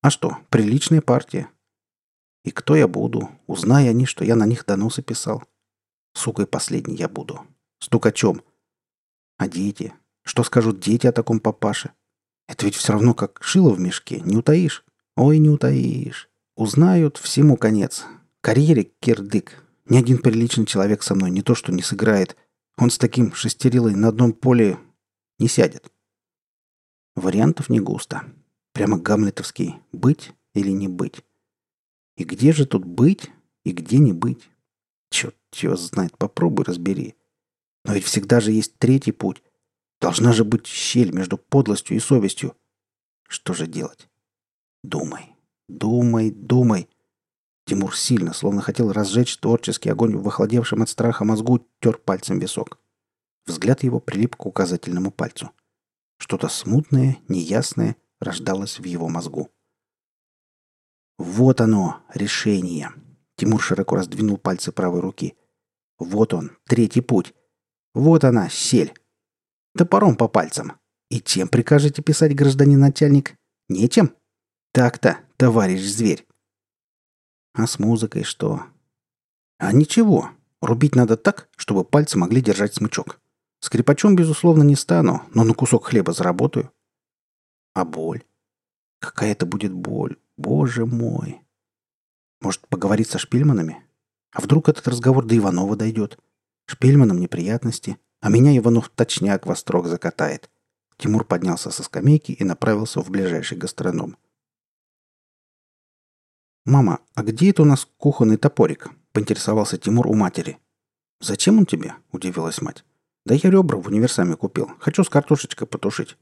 А 0.00 0.08
что, 0.08 0.38
приличная 0.48 1.00
партия. 1.00 1.48
И 2.44 2.52
кто 2.52 2.76
я 2.76 2.86
буду, 2.86 3.28
узная 3.48 3.90
они, 3.90 4.06
что 4.06 4.24
я 4.24 4.36
на 4.36 4.46
них 4.46 4.64
доносы 4.64 5.02
писал. 5.02 5.42
Сукой 6.14 6.46
последний 6.46 6.94
я 6.94 7.08
буду. 7.08 7.40
Стукачом. 7.80 8.42
А 9.38 9.48
дети? 9.48 9.92
Что 10.22 10.44
скажут 10.44 10.78
дети 10.78 11.08
о 11.08 11.12
таком 11.12 11.40
папаше? 11.40 11.94
Это 12.46 12.64
ведь 12.64 12.76
все 12.76 12.92
равно 12.92 13.12
как 13.12 13.42
шило 13.42 13.70
в 13.70 13.80
мешке, 13.80 14.20
не 14.20 14.36
утаишь. 14.36 14.84
Ой, 15.16 15.38
не 15.38 15.50
утаишь. 15.50 16.30
Узнают, 16.54 17.16
всему 17.16 17.56
конец. 17.56 18.04
Карьере 18.40 18.92
кирдык. 19.00 19.64
Ни 19.86 19.96
один 19.96 20.18
приличный 20.18 20.66
человек 20.66 21.02
со 21.02 21.16
мной 21.16 21.32
не 21.32 21.42
то 21.42 21.56
что 21.56 21.72
не 21.72 21.82
сыграет. 21.82 22.36
Он 22.78 22.88
с 22.88 22.98
таким 22.98 23.34
шестерилой 23.34 23.96
на 23.96 24.06
одном 24.06 24.32
поле 24.32 24.78
не 25.40 25.48
сядет. 25.48 25.91
Вариантов 27.14 27.68
не 27.68 27.80
густо. 27.80 28.24
Прямо 28.72 28.98
гамлетовский 28.98 29.76
«быть 29.92 30.32
или 30.54 30.70
не 30.70 30.88
быть». 30.88 31.24
И 32.16 32.24
где 32.24 32.52
же 32.52 32.66
тут 32.66 32.84
быть 32.84 33.30
и 33.64 33.72
где 33.72 33.98
не 33.98 34.12
быть? 34.12 34.48
Черт 35.10 35.36
его 35.54 35.76
знает, 35.76 36.16
попробуй 36.16 36.64
разбери. 36.64 37.14
Но 37.84 37.94
ведь 37.94 38.04
всегда 38.04 38.40
же 38.40 38.52
есть 38.52 38.78
третий 38.78 39.12
путь. 39.12 39.42
Должна 40.00 40.32
же 40.32 40.44
быть 40.44 40.66
щель 40.66 41.12
между 41.12 41.36
подлостью 41.38 41.96
и 41.96 42.00
совестью. 42.00 42.56
Что 43.28 43.54
же 43.54 43.66
делать? 43.66 44.08
Думай, 44.82 45.36
думай, 45.68 46.30
думай. 46.30 46.88
Тимур 47.66 47.96
сильно, 47.96 48.32
словно 48.32 48.60
хотел 48.60 48.92
разжечь 48.92 49.36
творческий 49.38 49.90
огонь 49.90 50.16
в 50.16 50.26
охладевшем 50.26 50.82
от 50.82 50.88
страха 50.88 51.24
мозгу, 51.24 51.66
тер 51.80 51.98
пальцем 51.98 52.38
висок. 52.38 52.78
Взгляд 53.46 53.82
его 53.82 54.00
прилип 54.00 54.36
к 54.36 54.46
указательному 54.46 55.10
пальцу. 55.10 55.50
Что-то 56.22 56.48
смутное, 56.48 57.18
неясное 57.26 57.96
рождалось 58.20 58.78
в 58.78 58.84
его 58.84 59.08
мозгу. 59.08 59.50
Вот 61.18 61.60
оно, 61.60 62.00
решение. 62.14 62.92
Тимур 63.34 63.60
широко 63.60 63.96
раздвинул 63.96 64.38
пальцы 64.38 64.70
правой 64.70 65.00
руки. 65.00 65.36
Вот 65.98 66.32
он, 66.32 66.56
третий 66.68 67.00
путь. 67.00 67.34
Вот 67.92 68.22
она, 68.22 68.48
сель. 68.48 68.94
Топором 69.76 70.14
по 70.14 70.28
пальцам. 70.28 70.74
И 71.10 71.20
чем 71.20 71.48
прикажете 71.48 72.02
писать, 72.02 72.36
гражданин 72.36 72.78
начальник? 72.78 73.34
Нечем? 73.68 74.14
Так-то, 74.72 75.18
товарищ 75.38 75.80
зверь. 75.80 76.24
А 77.52 77.66
с 77.66 77.80
музыкой 77.80 78.22
что? 78.22 78.62
А 79.58 79.72
ничего. 79.72 80.30
Рубить 80.60 80.94
надо 80.94 81.16
так, 81.16 81.48
чтобы 81.56 81.82
пальцы 81.82 82.16
могли 82.16 82.40
держать 82.40 82.74
смычок. 82.74 83.18
Скрипачом, 83.62 84.16
безусловно, 84.16 84.64
не 84.64 84.74
стану, 84.74 85.22
но 85.32 85.44
на 85.44 85.54
кусок 85.54 85.86
хлеба 85.86 86.12
заработаю. 86.12 86.72
А 87.74 87.84
боль? 87.84 88.24
Какая 88.98 89.32
это 89.32 89.46
будет 89.46 89.72
боль? 89.72 90.16
Боже 90.36 90.84
мой! 90.84 91.40
Может, 92.40 92.66
поговорить 92.66 93.08
со 93.08 93.18
Шпильманами? 93.18 93.86
А 94.32 94.40
вдруг 94.40 94.68
этот 94.68 94.88
разговор 94.88 95.24
до 95.24 95.36
Иванова 95.36 95.76
дойдет? 95.76 96.18
Шпильманам 96.66 97.20
неприятности, 97.20 97.98
а 98.20 98.30
меня 98.30 98.56
Иванов 98.58 98.88
точняк 98.88 99.46
во 99.46 99.54
строк 99.54 99.86
закатает. 99.86 100.50
Тимур 100.96 101.24
поднялся 101.24 101.70
со 101.70 101.84
скамейки 101.84 102.32
и 102.32 102.42
направился 102.42 103.00
в 103.00 103.10
ближайший 103.10 103.58
гастроном. 103.58 104.16
«Мама, 106.64 106.98
а 107.14 107.22
где 107.22 107.50
это 107.50 107.62
у 107.62 107.64
нас 107.64 107.86
кухонный 107.96 108.38
топорик?»– 108.38 108.90
поинтересовался 109.12 109.78
Тимур 109.78 110.08
у 110.08 110.14
матери. 110.14 110.58
«Зачем 111.20 111.58
он 111.58 111.66
тебе?»– 111.66 111.94
удивилась 112.10 112.60
мать. 112.60 112.84
Да 113.24 113.34
я 113.34 113.50
ребра 113.50 113.78
в 113.78 113.86
универсаме 113.86 114.36
купил. 114.36 114.70
Хочу 114.78 115.04
с 115.04 115.08
картошечкой 115.08 115.66
потушить. 115.66 116.16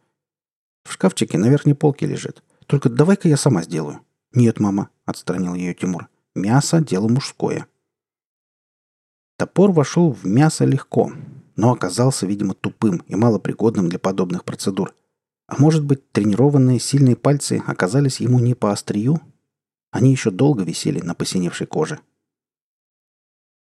В 0.84 0.92
шкафчике 0.92 1.38
на 1.38 1.46
верхней 1.48 1.74
полке 1.74 2.06
лежит. 2.06 2.42
Только 2.66 2.88
давай-ка 2.88 3.28
я 3.28 3.36
сама 3.36 3.62
сделаю. 3.62 4.00
Нет, 4.32 4.60
мама, 4.60 4.90
отстранил 5.04 5.54
ее 5.54 5.74
Тимур. 5.74 6.08
Мясо– 6.34 6.80
дело 6.80 7.08
мужское. 7.08 7.66
Топор 9.36 9.72
вошел 9.72 10.12
в 10.12 10.24
мясо 10.26 10.64
легко, 10.64 11.12
но 11.56 11.72
оказался, 11.72 12.26
видимо, 12.26 12.54
тупым 12.54 13.02
и 13.06 13.16
малопригодным 13.16 13.88
для 13.88 13.98
подобных 13.98 14.44
процедур. 14.44 14.94
А 15.46 15.60
может 15.60 15.84
быть, 15.84 16.12
тренированные 16.12 16.78
сильные 16.78 17.16
пальцы 17.16 17.62
оказались 17.66 18.20
ему 18.20 18.38
не 18.38 18.54
по 18.54 18.70
острию? 18.70 19.20
Они 19.90 20.12
еще 20.12 20.30
долго 20.30 20.62
висели 20.62 21.00
на 21.00 21.14
посиневшей 21.14 21.66
коже. 21.66 21.98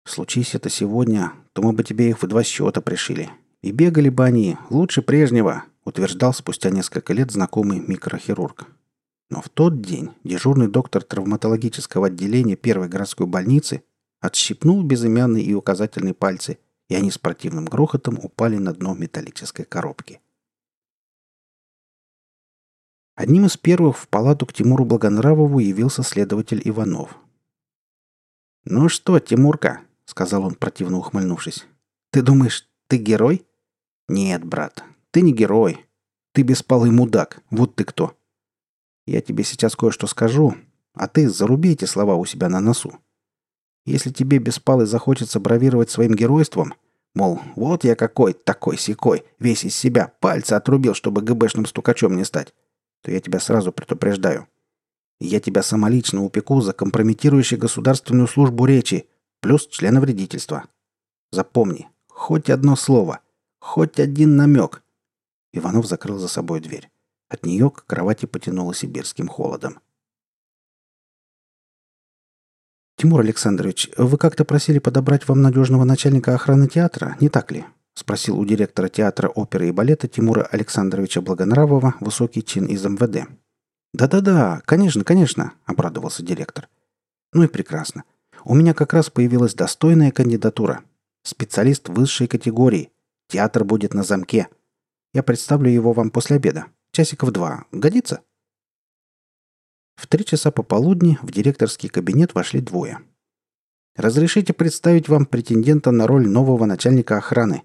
Случись 0.05 0.55
это 0.55 0.69
сегодня, 0.69 1.33
то 1.53 1.63
мы 1.63 1.73
бы 1.73 1.85
тебе 1.85 2.11
их 2.11 2.23
в 2.23 2.27
два 2.27 2.43
счета 2.43 2.81
пришили. 2.81 3.31
И 3.63 3.73
бегали 3.73 4.09
бы 4.09 4.25
они 4.25 4.57
лучше 4.71 5.03
прежнего, 5.03 5.65
утверждал 5.85 6.33
спустя 6.33 6.71
несколько 6.71 7.13
лет 7.13 7.31
знакомый 7.31 7.81
микрохирург. 7.81 8.67
Но 9.29 9.41
в 9.41 9.49
тот 9.49 9.81
день 9.81 10.11
дежурный 10.25 10.69
доктор 10.69 11.03
травматологического 11.03 12.09
отделения 12.09 12.57
первой 12.57 12.89
городской 12.89 13.27
больницы 13.27 13.85
отщипнул 14.21 14.83
безымянный 14.83 15.43
и 15.43 15.55
указательный 15.55 16.15
пальцы, 16.15 16.59
и 16.89 16.95
они 16.95 17.11
с 17.11 17.19
противным 17.19 17.65
грохотом 17.67 18.19
упали 18.21 18.57
на 18.57 18.73
дно 18.75 18.95
металлической 18.95 19.65
коробки. 19.65 20.21
Одним 23.15 23.47
из 23.47 23.57
первых 23.57 23.99
в 23.99 24.09
палату 24.09 24.47
к 24.47 24.53
Тимуру 24.53 24.85
Благонравову 24.85 25.59
явился 25.59 26.03
следователь 26.03 26.63
Иванов. 26.65 27.17
«Ну 28.65 28.89
что, 28.89 29.19
Тимурка?»— 29.21 29.83
сказал 30.11 30.45
он, 30.45 30.55
противно 30.55 30.99
ухмыльнувшись. 30.99 31.67
«Ты 32.11 32.23
думаешь, 32.23 32.69
ты 32.89 32.99
герой?» 32.99 33.47
«Нет, 34.09 34.45
брат, 34.45 34.85
ты 35.11 35.23
не 35.23 35.33
герой. 35.33 35.87
Ты 36.33 36.43
беспалый 36.43 36.91
мудак. 36.91 37.43
Вот 37.51 37.77
ты 37.77 37.85
кто. 37.85 38.17
Я 39.07 39.21
тебе 39.21 39.45
сейчас 39.45 39.75
кое-что 39.75 40.07
скажу, 40.07 40.55
а 40.95 41.09
ты 41.09 41.29
заруби 41.29 41.73
эти 41.73 41.85
слова 41.85 42.17
у 42.17 42.25
себя 42.25 42.49
на 42.49 42.61
носу. 42.61 42.99
Если 43.87 44.11
тебе 44.11 44.39
беспалый 44.39 44.87
захочется 44.87 45.41
бравировать 45.41 45.91
своим 45.91 46.15
геройством, 46.15 46.75
мол, 47.15 47.41
вот 47.57 47.85
я 47.85 47.97
какой, 47.97 48.35
такой 48.35 48.77
секой, 48.77 49.25
весь 49.39 49.65
из 49.65 49.75
себя, 49.75 50.13
пальцы 50.21 50.53
отрубил, 50.53 50.95
чтобы 50.95 51.23
ГБшным 51.23 51.67
стукачом 51.67 52.17
не 52.17 52.25
стать, 52.25 52.53
то 53.03 53.11
я 53.11 53.21
тебя 53.21 53.41
сразу 53.41 53.73
предупреждаю. 53.73 54.47
Я 55.19 55.41
тебя 55.41 55.63
самолично 55.63 56.25
упеку 56.25 56.61
за 56.61 56.73
компрометирующий 56.73 57.57
государственную 57.57 58.29
службу 58.29 58.65
речи, 58.65 59.07
плюс 59.41 59.67
члена 59.67 60.01
вредительства. 60.01 60.65
Запомни, 61.31 61.89
хоть 62.09 62.51
одно 62.51 62.77
слово, 62.77 63.21
хоть 63.59 63.99
один 63.99 64.37
намек. 64.37 64.83
Иванов 65.53 65.87
закрыл 65.87 66.19
за 66.19 66.29
собой 66.29 66.61
дверь. 66.61 66.91
От 67.29 67.45
нее 67.45 67.71
к 67.71 67.87
кровати 67.87 68.27
потянуло 68.27 68.75
сибирским 68.75 69.29
холодом. 69.29 69.81
«Тимур 72.97 73.21
Александрович, 73.21 73.89
вы 73.97 74.19
как-то 74.19 74.45
просили 74.45 74.79
подобрать 74.79 75.27
вам 75.27 75.41
надежного 75.41 75.85
начальника 75.85 76.35
охраны 76.35 76.69
театра, 76.69 77.17
не 77.21 77.31
так 77.31 77.51
ли?»— 77.51 77.65
спросил 77.95 78.39
у 78.39 78.45
директора 78.45 78.89
театра 78.89 79.29
оперы 79.29 79.69
и 79.69 79.73
балета 79.73 80.07
Тимура 80.07 80.43
Александровича 80.43 81.23
Благонравова 81.23 81.95
высокий 82.01 82.43
чин 82.45 82.67
из 82.67 82.85
МВД. 82.85 83.29
«Да-да-да, 83.95 84.61
конечно, 84.67 85.03
конечно»,— 85.03 85.55
обрадовался 85.65 86.23
директор. 86.23 86.69
«Ну 87.33 87.45
и 87.45 87.49
прекрасно. 87.49 88.05
У 88.45 88.55
меня 88.55 88.75
как 88.75 88.93
раз 88.93 89.11
появилась 89.11 89.55
достойная 89.55 90.11
кандидатура. 90.11 90.83
Специалист 91.23 91.89
высшей 91.89 92.27
категории. 92.27 92.91
Театр 93.29 93.65
будет 93.65 93.95
на 93.95 94.03
замке. 94.03 94.49
Я 95.13 95.23
представлю 95.23 95.71
его 95.71 95.93
вам 95.93 96.11
после 96.11 96.37
обеда. 96.37 96.67
Часиков 96.93 97.31
два. 97.31 97.65
Годится?» 97.73 98.23
В 99.97 100.07
три 100.07 100.25
часа 100.25 100.51
пополудни 100.51 101.19
в 101.23 101.31
директорский 101.31 101.89
кабинет 101.89 102.35
вошли 102.35 102.61
двое. 102.61 103.01
«Разрешите 103.97 104.53
представить 104.53 105.09
вам 105.09 105.27
претендента 105.27 105.91
на 105.91 106.07
роль 106.07 106.27
нового 106.27 106.65
начальника 106.65 107.19
охраны». 107.19 107.65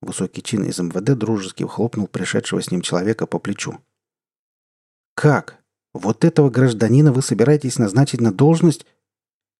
Высокий 0.00 0.42
чин 0.42 0.64
из 0.64 0.78
МВД 0.78 1.16
дружески 1.16 1.62
хлопнул 1.64 2.06
пришедшего 2.06 2.62
с 2.62 2.70
ним 2.70 2.80
человека 2.80 3.26
по 3.26 3.38
плечу. 3.38 3.78
«Как? 5.14 5.62
Вот 5.92 6.24
этого 6.24 6.50
гражданина 6.50 7.12
вы 7.12 7.22
собираетесь 7.22 7.78
назначить 7.78 8.20
на 8.20 8.32
должность?» 8.32 8.86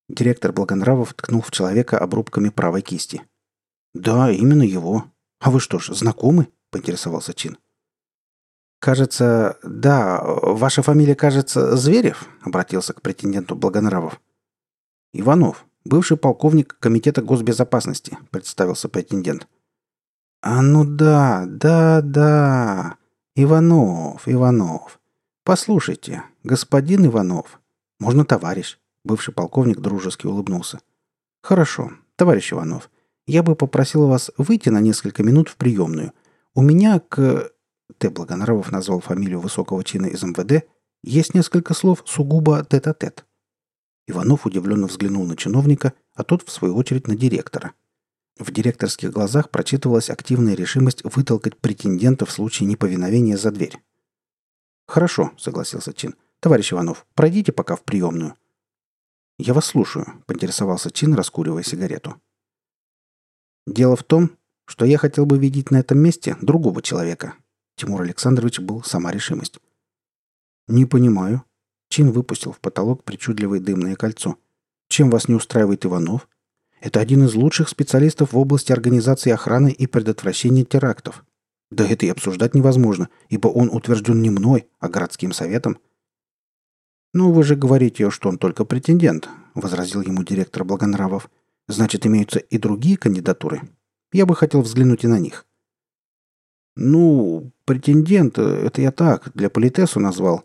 Директор 0.08 0.52
Благонравов 0.52 1.14
ткнул 1.14 1.40
в 1.40 1.50
человека 1.50 1.98
обрубками 1.98 2.50
правой 2.50 2.82
кисти. 2.82 3.22
«Да, 3.94 4.30
именно 4.30 4.62
его. 4.62 5.04
А 5.40 5.50
вы 5.50 5.60
что 5.60 5.78
ж, 5.78 5.94
знакомы?»– 5.94 6.48
поинтересовался 6.70 7.32
Чин. 7.32 7.56
«Кажется, 8.80 9.58
да, 9.62 10.20
ваша 10.22 10.82
фамилия, 10.82 11.14
кажется, 11.14 11.74
Зверев?»— 11.76 12.28
обратился 12.42 12.92
к 12.92 13.00
претенденту 13.00 13.56
Благонравов. 13.56 14.20
«Иванов, 15.14 15.64
бывший 15.84 16.18
полковник 16.18 16.76
Комитета 16.80 17.22
госбезопасности»,— 17.22 18.18
представился 18.30 18.90
претендент. 18.90 19.48
«А 20.42 20.60
ну 20.60 20.84
да, 20.84 21.44
да, 21.46 22.02
да. 22.02 22.98
Иванов, 23.36 24.28
Иванов. 24.28 25.00
Послушайте, 25.44 26.24
господин 26.42 27.06
Иванов. 27.06 27.58
Можно 27.98 28.26
товарищ?» 28.26 28.78
Бывший 29.04 29.34
полковник 29.34 29.80
дружески 29.80 30.26
улыбнулся. 30.26 30.80
«Хорошо, 31.42 31.92
товарищ 32.16 32.52
Иванов. 32.52 32.90
Я 33.26 33.42
бы 33.42 33.54
попросил 33.54 34.06
вас 34.06 34.30
выйти 34.38 34.68
на 34.68 34.80
несколько 34.80 35.22
минут 35.22 35.48
в 35.48 35.56
приемную. 35.56 36.12
У 36.54 36.62
меня 36.62 37.00
к 37.00 37.50
Т. 37.98 38.10
Благонравов 38.10 38.72
назвал 38.72 39.00
фамилию 39.00 39.40
высокого 39.40 39.84
чина 39.84 40.06
из 40.06 40.22
МВД, 40.22 40.66
есть 41.02 41.34
несколько 41.34 41.74
слов 41.74 42.02
сугубо 42.06 42.64
тет-а-тет. 42.64 43.26
Иванов 44.06 44.46
удивленно 44.46 44.86
взглянул 44.86 45.26
на 45.26 45.36
чиновника, 45.36 45.92
а 46.14 46.24
тот, 46.24 46.46
в 46.46 46.50
свою 46.50 46.76
очередь, 46.76 47.08
на 47.08 47.16
директора. 47.16 47.72
В 48.38 48.50
директорских 48.50 49.12
глазах 49.12 49.50
прочитывалась 49.50 50.10
активная 50.10 50.54
решимость 50.54 51.02
вытолкать 51.04 51.56
претендента 51.58 52.26
в 52.26 52.30
случае 52.30 52.68
неповиновения 52.68 53.36
за 53.36 53.50
дверь. 53.50 53.78
«Хорошо»,— 54.86 55.32
согласился 55.38 55.92
Чин. 55.92 56.14
«Товарищ 56.40 56.72
Иванов, 56.72 57.06
пройдите 57.14 57.52
пока 57.52 57.76
в 57.76 57.82
приемную». 57.82 58.34
«Я 59.38 59.54
вас 59.54 59.66
слушаю»,— 59.66 60.22
поинтересовался 60.26 60.90
Чин, 60.90 61.14
раскуривая 61.14 61.62
сигарету. 61.62 62.20
«Дело 63.66 63.96
в 63.96 64.04
том, 64.04 64.30
что 64.66 64.84
я 64.84 64.98
хотел 64.98 65.26
бы 65.26 65.38
видеть 65.38 65.70
на 65.70 65.78
этом 65.78 65.98
месте 65.98 66.36
другого 66.40 66.82
человека», 66.82 67.34
Тимур 67.76 68.02
Александрович 68.02 68.60
был 68.60 68.82
сама 68.82 69.10
решимость. 69.10 69.58
«Не 70.68 70.86
понимаю». 70.86 71.42
Чин 71.88 72.12
выпустил 72.12 72.52
в 72.52 72.60
потолок 72.60 73.04
причудливое 73.04 73.60
дымное 73.60 73.96
кольцо. 73.96 74.36
«Чем 74.88 75.10
вас 75.10 75.28
не 75.28 75.34
устраивает 75.34 75.84
Иванов? 75.84 76.28
Это 76.80 77.00
один 77.00 77.24
из 77.24 77.34
лучших 77.34 77.68
специалистов 77.68 78.32
в 78.32 78.38
области 78.38 78.72
организации 78.72 79.30
охраны 79.30 79.70
и 79.70 79.86
предотвращения 79.86 80.64
терактов. 80.64 81.24
Да 81.70 81.86
это 81.86 82.06
и 82.06 82.10
обсуждать 82.10 82.54
невозможно, 82.54 83.08
ибо 83.28 83.48
он 83.48 83.70
утвержден 83.70 84.22
не 84.22 84.30
мной, 84.30 84.68
а 84.78 84.88
городским 84.88 85.32
советом». 85.32 85.78
«Ну, 87.14 87.30
вы 87.30 87.44
же 87.44 87.54
говорите, 87.54 88.10
что 88.10 88.28
он 88.28 88.38
только 88.38 88.64
претендент»,— 88.64 89.28
возразил 89.54 90.02
ему 90.02 90.24
директор 90.24 90.64
Благонравов. 90.64 91.30
«Значит, 91.68 92.06
имеются 92.06 92.40
и 92.40 92.58
другие 92.58 92.96
кандидатуры. 92.96 93.62
Я 94.12 94.26
бы 94.26 94.34
хотел 94.34 94.62
взглянуть 94.62 95.04
и 95.04 95.06
на 95.06 95.20
них». 95.20 95.46
«Ну, 96.74 97.52
претендент, 97.66 98.36
это 98.38 98.82
я 98.82 98.90
так, 98.90 99.30
для 99.32 99.48
политесу 99.48 100.00
назвал. 100.00 100.44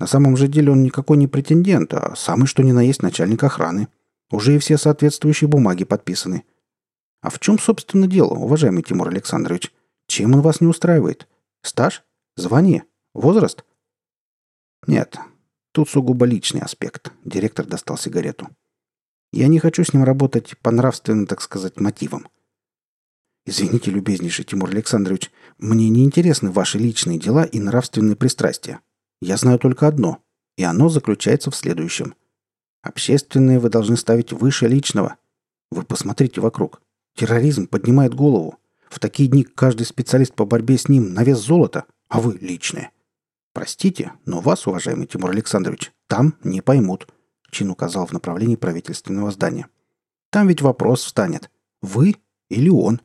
На 0.00 0.08
самом 0.08 0.36
же 0.36 0.48
деле 0.48 0.72
он 0.72 0.82
никакой 0.82 1.18
не 1.18 1.28
претендент, 1.28 1.94
а 1.94 2.16
самый 2.16 2.46
что 2.46 2.64
ни 2.64 2.72
на 2.72 2.82
есть 2.82 3.00
начальник 3.00 3.44
охраны. 3.44 3.86
Уже 4.32 4.56
и 4.56 4.58
все 4.58 4.76
соответствующие 4.76 5.46
бумаги 5.46 5.84
подписаны. 5.84 6.42
А 7.22 7.30
в 7.30 7.38
чем, 7.38 7.60
собственно, 7.60 8.08
дело, 8.08 8.34
уважаемый 8.34 8.82
Тимур 8.82 9.06
Александрович? 9.06 9.72
Чем 10.08 10.34
он 10.34 10.40
вас 10.40 10.60
не 10.60 10.66
устраивает? 10.66 11.28
Стаж? 11.62 12.02
Звание? 12.36 12.84
Возраст? 13.14 13.64
Нет, 14.88 15.18
тут 15.78 15.88
сугубо 15.88 16.26
личный 16.26 16.60
аспект. 16.60 17.12
Директор 17.24 17.64
достал 17.64 17.96
сигарету. 17.96 18.48
Я 19.32 19.46
не 19.46 19.60
хочу 19.60 19.84
с 19.84 19.92
ним 19.92 20.02
работать 20.02 20.58
по 20.58 20.72
нравственным, 20.72 21.28
так 21.28 21.40
сказать, 21.40 21.78
мотивам. 21.78 22.26
Извините, 23.46 23.92
любезнейший 23.92 24.44
Тимур 24.44 24.70
Александрович, 24.70 25.30
мне 25.56 25.88
не 25.88 26.02
интересны 26.02 26.50
ваши 26.50 26.78
личные 26.78 27.20
дела 27.20 27.44
и 27.44 27.60
нравственные 27.60 28.16
пристрастия. 28.16 28.80
Я 29.20 29.36
знаю 29.36 29.60
только 29.60 29.86
одно, 29.86 30.20
и 30.56 30.64
оно 30.64 30.88
заключается 30.88 31.52
в 31.52 31.54
следующем. 31.54 32.16
Общественное 32.82 33.60
вы 33.60 33.70
должны 33.70 33.96
ставить 33.96 34.32
выше 34.32 34.66
личного. 34.66 35.14
Вы 35.70 35.84
посмотрите 35.84 36.40
вокруг. 36.40 36.82
Терроризм 37.14 37.68
поднимает 37.68 38.14
голову. 38.14 38.58
В 38.90 38.98
такие 38.98 39.28
дни 39.28 39.44
каждый 39.44 39.86
специалист 39.86 40.34
по 40.34 40.44
борьбе 40.44 40.76
с 40.76 40.88
ним 40.88 41.14
на 41.14 41.22
вес 41.22 41.38
золота, 41.38 41.84
а 42.08 42.20
вы 42.20 42.36
личное. 42.40 42.90
Простите, 43.52 44.12
но 44.24 44.40
вас, 44.40 44.66
уважаемый 44.66 45.06
Тимур 45.06 45.30
Александрович, 45.30 45.92
там 46.06 46.36
не 46.44 46.60
поймут. 46.60 47.08
Чин 47.50 47.70
указал 47.70 48.06
в 48.06 48.12
направлении 48.12 48.56
правительственного 48.56 49.30
здания. 49.30 49.68
Там 50.30 50.48
ведь 50.48 50.62
вопрос 50.62 51.04
встанет. 51.04 51.50
Вы 51.80 52.16
или 52.50 52.68
он? 52.68 53.00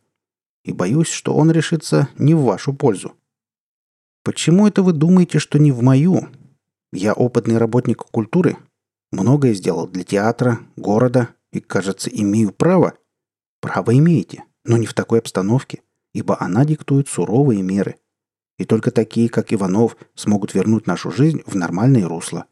и 0.64 0.72
боюсь, 0.72 1.10
что 1.10 1.36
он 1.36 1.52
решится 1.52 2.10
не 2.18 2.34
в 2.34 2.44
вашу 2.44 2.74
пользу. 2.74 3.14
Почему 4.24 4.68
это 4.68 4.82
вы 4.82 4.94
думаете, 4.94 5.40
что 5.40 5.60
не 5.60 5.72
в 5.72 5.82
мою? 5.82 6.30
Я 6.92 7.14
опытный 7.14 7.58
работник 7.58 7.98
культуры, 7.98 8.58
многое 9.12 9.54
сделал 9.54 9.88
для 9.88 10.04
театра, 10.04 10.60
города 10.76 11.30
и, 11.52 11.60
кажется, 11.60 12.10
имею 12.10 12.52
право. 12.52 12.94
Право 13.60 13.96
имеете, 13.98 14.46
но 14.64 14.78
не 14.78 14.86
в 14.86 14.94
такой 14.94 15.20
обстановке, 15.20 15.82
ибо 16.14 16.40
она 16.42 16.66
диктует 16.66 17.08
суровые 17.10 17.62
меры. 17.62 17.98
И 18.58 18.66
только 18.66 18.92
такие, 18.92 19.30
как 19.30 19.54
Иванов, 19.54 19.98
смогут 20.16 20.54
вернуть 20.54 20.88
нашу 20.88 21.12
жизнь 21.12 21.42
в 21.46 21.56
нормальное 21.56 22.08
русло. 22.08 22.46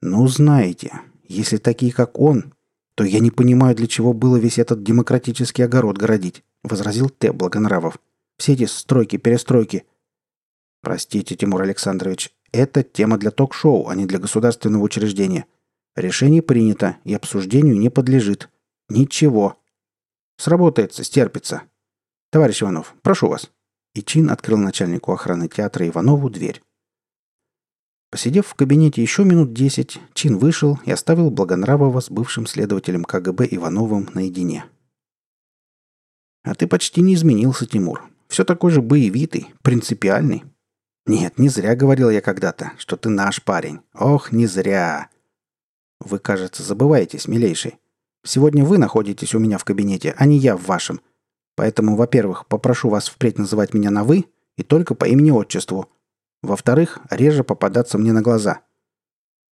Ну, 0.00 0.26
знаете, 0.26 1.00
если 1.28 1.58
такие, 1.58 1.92
как 1.92 2.18
он, 2.18 2.54
то 2.94 3.04
я 3.04 3.20
не 3.20 3.30
понимаю, 3.30 3.74
для 3.74 3.86
чего 3.86 4.12
было 4.12 4.36
весь 4.36 4.58
этот 4.58 4.82
демократический 4.82 5.62
огород 5.62 5.98
городить, 5.98 6.42
возразил 6.62 7.08
Т. 7.08 7.32
Благонравов. 7.32 7.98
Все 8.38 8.54
эти 8.54 8.64
стройки, 8.64 9.16
перестройки. 9.16 9.84
Простите, 10.82 11.36
Тимур 11.36 11.62
Александрович, 11.62 12.34
это 12.50 12.82
тема 12.82 13.18
для 13.18 13.30
ток-шоу, 13.30 13.88
а 13.88 13.94
не 13.94 14.06
для 14.06 14.18
государственного 14.18 14.82
учреждения. 14.82 15.46
Решение 15.94 16.42
принято 16.42 16.96
и 17.04 17.14
обсуждению 17.14 17.78
не 17.78 17.90
подлежит. 17.90 18.48
Ничего. 18.88 19.58
Сработается, 20.38 21.04
стерпится. 21.04 21.62
Товарищ 22.30 22.62
Иванов, 22.62 22.94
прошу 23.02 23.28
вас. 23.28 23.50
И 23.94 24.02
Чин 24.02 24.30
открыл 24.30 24.58
начальнику 24.58 25.12
охраны 25.12 25.48
театра 25.48 25.86
Иванову 25.86 26.30
дверь. 26.30 26.62
Посидев 28.10 28.46
в 28.46 28.54
кабинете 28.54 29.02
еще 29.02 29.24
минут 29.24 29.52
десять, 29.52 29.98
Чин 30.14 30.38
вышел 30.38 30.78
и 30.84 30.90
оставил 30.90 31.30
Благонравова 31.30 32.00
с 32.00 32.10
бывшим 32.10 32.46
следователем 32.46 33.04
КГБ 33.04 33.48
Ивановым 33.50 34.08
наедине. 34.14 34.66
«А 36.44 36.54
ты 36.54 36.66
почти 36.66 37.00
не 37.00 37.14
изменился, 37.14 37.66
Тимур. 37.66 38.02
Все 38.28 38.44
такой 38.44 38.70
же 38.70 38.82
боевитый, 38.82 39.54
принципиальный. 39.62 40.44
Нет, 41.06 41.38
не 41.38 41.48
зря 41.48 41.74
говорил 41.74 42.10
я 42.10 42.20
когда-то, 42.20 42.72
что 42.78 42.96
ты 42.96 43.08
наш 43.08 43.42
парень. 43.42 43.80
Ох, 43.94 44.32
не 44.32 44.46
зря. 44.46 45.08
Вы, 46.00 46.18
кажется, 46.18 46.62
забываетесь, 46.62 47.28
милейший. 47.28 47.78
Сегодня 48.24 48.64
вы 48.64 48.78
находитесь 48.78 49.34
у 49.34 49.38
меня 49.38 49.58
в 49.58 49.64
кабинете, 49.64 50.14
а 50.16 50.26
не 50.26 50.38
я 50.38 50.56
в 50.56 50.64
вашем. 50.64 51.00
Поэтому, 51.54 51.96
во-первых, 51.96 52.46
попрошу 52.46 52.88
вас 52.88 53.08
впредь 53.08 53.38
называть 53.38 53.74
меня 53.74 53.90
на 53.90 54.04
«вы» 54.04 54.26
и 54.56 54.62
только 54.62 54.94
по 54.94 55.06
имени-отчеству– 55.06 55.88
во-вторых, 56.42 56.98
реже 57.08 57.44
попадаться 57.44 57.98
мне 57.98 58.12
на 58.12 58.20
глаза. 58.20 58.62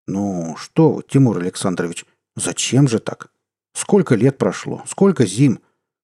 Ну, 0.06 0.56
что 0.56 1.02
Тимур 1.02 1.38
Александрович, 1.38 2.04
зачем 2.34 2.88
же 2.88 2.98
так? 2.98 3.30
Сколько 3.74 4.16
лет 4.16 4.38
прошло, 4.38 4.82
сколько 4.86 5.24
зим. 5.24 5.60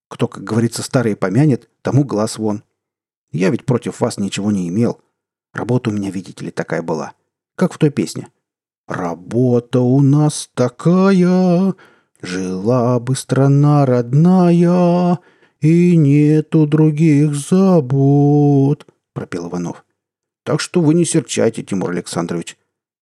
Кто, 0.09 0.29
как 0.29 0.45
говорится, 0.45 0.83
старый 0.83 1.17
помянет, 1.17 1.69
тому 1.83 2.05
глаз 2.05 2.39
вон. 2.39 2.63
Я 3.33 3.51
ведь 3.51 3.67
против 3.67 4.01
вас 4.01 4.19
ничего 4.19 4.53
не 4.53 4.69
имел. 4.69 5.01
Работа 5.53 5.91
у 5.91 5.93
меня, 5.93 6.11
видите 6.11 6.45
ли, 6.45 6.53
такая 6.53 6.83
была. 6.83 7.15
Как 7.57 7.73
в 7.73 7.79
той 7.79 7.91
песне. 7.91 8.29
«Работа 8.87 9.81
у 9.81 10.01
нас 10.01 10.49
такая, 10.55 11.75
жила 12.23 13.01
бы 13.01 13.17
страна 13.17 13.85
родная, 13.85 15.19
и 15.61 15.97
нету 15.97 16.67
других 16.67 17.35
забот»,— 17.35 18.87
пропел 19.13 19.49
Иванов. 19.49 19.87
Так 20.47 20.61
что 20.61 20.81
вы 20.81 20.95
не 20.95 21.05
серчайте, 21.05 21.65
Тимур 21.65 21.91
Александрович. 21.91 22.57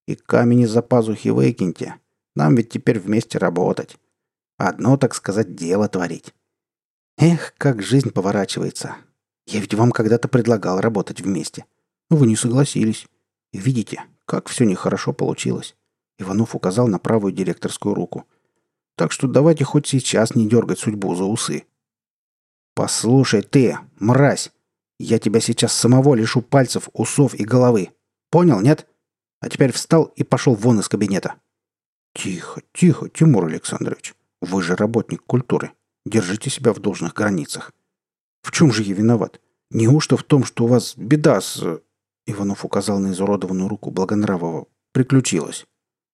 И 0.07 0.15
камень 0.15 0.63
из-за 0.63 0.81
пазухи 0.81 1.29
выкиньте. 1.29 1.97
Нам 2.35 2.55
ведь 2.55 2.71
теперь 2.71 2.99
вместе 2.99 3.37
работать. 3.37 3.99
Одно, 4.57 4.97
так 4.97 5.15
сказать, 5.15 5.55
дело 5.55 5.87
творить. 5.87 6.33
Эх, 7.19 7.53
как 7.59 7.83
жизнь 7.83 8.13
поворачивается. 8.13 8.97
Я 9.47 9.61
ведь 9.61 9.75
вам 9.75 9.93
когда-то 9.93 10.27
предлагал 10.27 10.81
работать 10.81 11.21
вместе. 11.21 11.67
Но 12.09 12.17
вы 12.17 12.27
не 12.29 12.35
согласились. 12.35 13.07
И 13.53 13.59
видите, 13.59 14.05
как 14.25 14.49
все 14.49 14.65
нехорошо 14.65 15.13
получилось. 15.13 15.77
Иванов 16.19 16.55
указал 16.55 16.89
на 16.89 16.99
правую 16.99 17.35
директорскую 17.35 17.95
руку. 17.95 18.25
Так 18.97 19.13
что 19.13 19.29
давайте 19.29 19.65
хоть 19.65 19.87
сейчас 19.87 20.35
не 20.35 20.49
дергать 20.49 20.79
судьбу 20.79 21.15
за 21.15 21.25
усы. 21.25 21.65
«Послушай 22.75 23.43
ты, 23.43 23.79
мразь!» 23.99 24.51
Я 24.99 25.19
тебя 25.19 25.41
сейчас 25.41 25.73
самого 25.73 26.15
лишу 26.15 26.41
пальцев, 26.41 26.89
усов 26.93 27.35
и 27.35 27.45
головы. 27.45 27.91
Понял, 28.31 28.61
нет? 28.61 28.87
А 29.41 29.49
теперь 29.49 29.73
встал 29.73 30.05
и 30.17 30.23
пошел 30.23 30.55
вон 30.55 30.81
из 30.81 30.89
кабинета. 30.89 31.35
Тихо, 32.15 32.63
тихо, 32.73 33.09
Тимур 33.09 33.47
Александрович. 33.47 34.15
Вы 34.41 34.63
же 34.63 34.77
работник 34.77 35.23
культуры. 35.25 35.73
Держите 36.07 36.49
себя 36.49 36.73
в 36.73 36.79
должных 36.79 37.15
границах. 37.15 37.73
В 38.43 38.53
чем 38.53 38.73
же 38.73 38.83
я 38.83 38.95
виноват? 38.95 39.41
Неужто 39.71 40.17
в 40.17 40.23
том, 40.23 40.45
что 40.45 40.65
у 40.65 40.69
вас 40.69 40.95
беда 40.97 41.41
с... 41.41 41.81
Иванов 42.27 42.65
указал 42.65 43.01
на 43.01 43.13
изуродованную 43.13 43.69
руку 43.69 43.91
Благонравова. 43.91 44.67
Приключилась. 44.93 45.67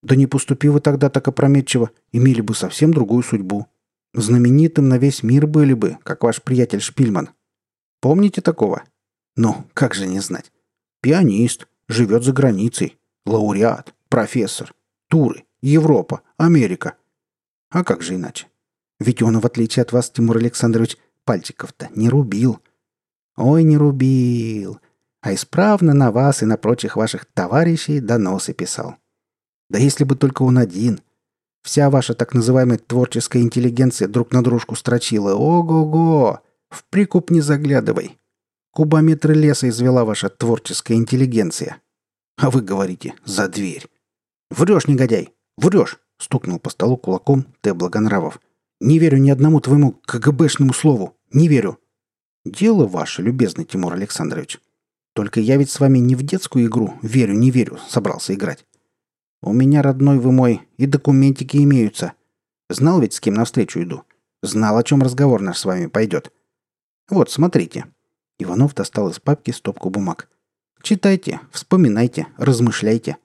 Да 0.03 0.17
не 0.17 0.27
поступи 0.27 0.69
вы 0.69 0.81
тогда 0.81 1.11
так 1.11 1.29
опрометчиво, 1.29 1.91
имели 2.11 2.41
бы 2.41 2.55
совсем 2.55 2.93
другую 2.93 3.23
судьбу. 3.23 3.67
Знаменитым 4.13 4.89
на 4.89 4.99
весь 4.99 5.23
мир 5.23 5.47
были 5.47 5.73
бы, 5.73 5.99
как 6.03 6.25
ваш 6.25 6.43
приятель 6.43 6.81
Шпильман. 6.81 7.31
Помните 8.01 8.41
такого? 8.41 8.83
Ну, 9.37 9.67
как 9.75 9.95
же 9.95 10.07
не 10.07 10.21
знать. 10.21 10.51
Пианист, 11.01 11.69
живет 11.89 12.25
за 12.25 12.33
границей, 12.33 12.99
лауреат, 13.27 13.95
профессор, 14.09 14.75
туры, 15.09 15.45
Европа, 15.63 16.23
Америка. 16.37 16.95
А 17.71 17.85
как 17.85 18.03
же 18.03 18.17
иначе? 18.17 18.49
Ведь 18.99 19.23
он, 19.23 19.39
в 19.39 19.47
отличие 19.47 19.83
от 19.83 19.93
вас, 19.93 20.11
Тимур 20.11 20.37
Александрович, 20.39 20.97
пальчиков-то 21.25 21.89
не 21.95 22.09
рубил. 22.09 22.61
Ой, 23.37 23.63
не 23.63 23.77
рубил. 23.77 24.81
А 25.23 25.35
исправно 25.35 25.95
на 25.95 26.11
вас 26.11 26.43
и 26.43 26.47
на 26.47 26.57
прочих 26.57 26.97
ваших 26.97 27.27
товарищей 27.27 28.01
доносы 28.01 28.53
писал. 28.53 28.97
Да 29.69 29.79
если 29.79 30.05
бы 30.05 30.17
только 30.17 30.43
он 30.43 30.59
один. 30.59 31.01
Вся 31.63 31.91
ваша 31.91 32.15
так 32.15 32.35
называемая 32.35 32.79
творческая 32.79 33.43
интеллигенция 33.43 34.09
друг 34.09 34.33
на 34.33 34.43
дружку 34.43 34.77
строчила. 34.77 35.35
Ого-го! 35.35 36.41
В 36.71 36.85
прикуп 36.85 37.31
не 37.31 37.41
заглядывай. 37.41 38.19
Кубометры 38.73 39.35
леса 39.35 39.69
извела 39.69 40.05
ваша 40.05 40.29
творческая 40.29 40.95
интеллигенция. 40.95 41.81
А 42.37 42.51
вы 42.51 42.63
говорите 42.63 43.15
«за 43.25 43.49
дверь». 43.49 43.87
«Врешь, 44.51 44.87
негодяй! 44.89 45.35
Врешь!»— 45.59 45.99
стукнул 46.19 46.59
по 46.59 46.71
столу 46.71 46.97
кулаком 46.97 47.47
Т. 47.61 47.75
Благонравов. 47.75 48.41
«Не 48.81 48.99
верю 48.99 49.19
ни 49.19 49.31
одному 49.31 49.61
твоему 49.61 49.93
КГБшному 50.07 50.73
слову! 50.73 51.17
Не 51.33 51.49
верю!» 51.49 51.79
«Дело 52.45 52.87
ваше, 52.87 53.23
любезный 53.23 53.65
Тимур 53.65 53.93
Александрович. 53.93 54.59
Только 55.15 55.41
я 55.41 55.57
ведь 55.57 55.71
с 55.71 55.81
вами 55.81 55.99
не 55.99 56.15
в 56.15 56.23
детскую 56.23 56.67
игру 56.67 56.95
«верю, 57.03 57.35
не 57.35 57.51
верю» 57.51 57.79
собрался 57.89 58.33
играть. 58.33 58.65
У 59.43 59.53
меня, 59.53 59.83
родной 59.83 60.19
вы 60.19 60.33
мой, 60.33 60.69
и 60.77 60.87
документики 60.87 61.57
имеются. 61.59 62.13
Знал 62.69 63.01
ведь, 63.01 63.15
с 63.15 63.21
кем 63.21 63.35
навстречу 63.35 63.83
иду. 63.83 64.05
Знал, 64.43 64.77
о 64.77 64.83
чем 64.83 65.03
разговор 65.03 65.41
наш 65.41 65.59
с 65.59 65.65
вами 65.65 65.87
пойдет. 65.87 66.33
Вот, 67.09 67.31
смотрите». 67.31 67.87
Иванов 68.39 68.75
достал 68.75 69.09
из 69.11 69.19
папки 69.19 69.51
стопку 69.51 69.91
бумаг. 69.91 70.29
«Читайте, 70.83 71.41
вспоминайте, 71.53 72.27
размышляйте. 72.37 73.17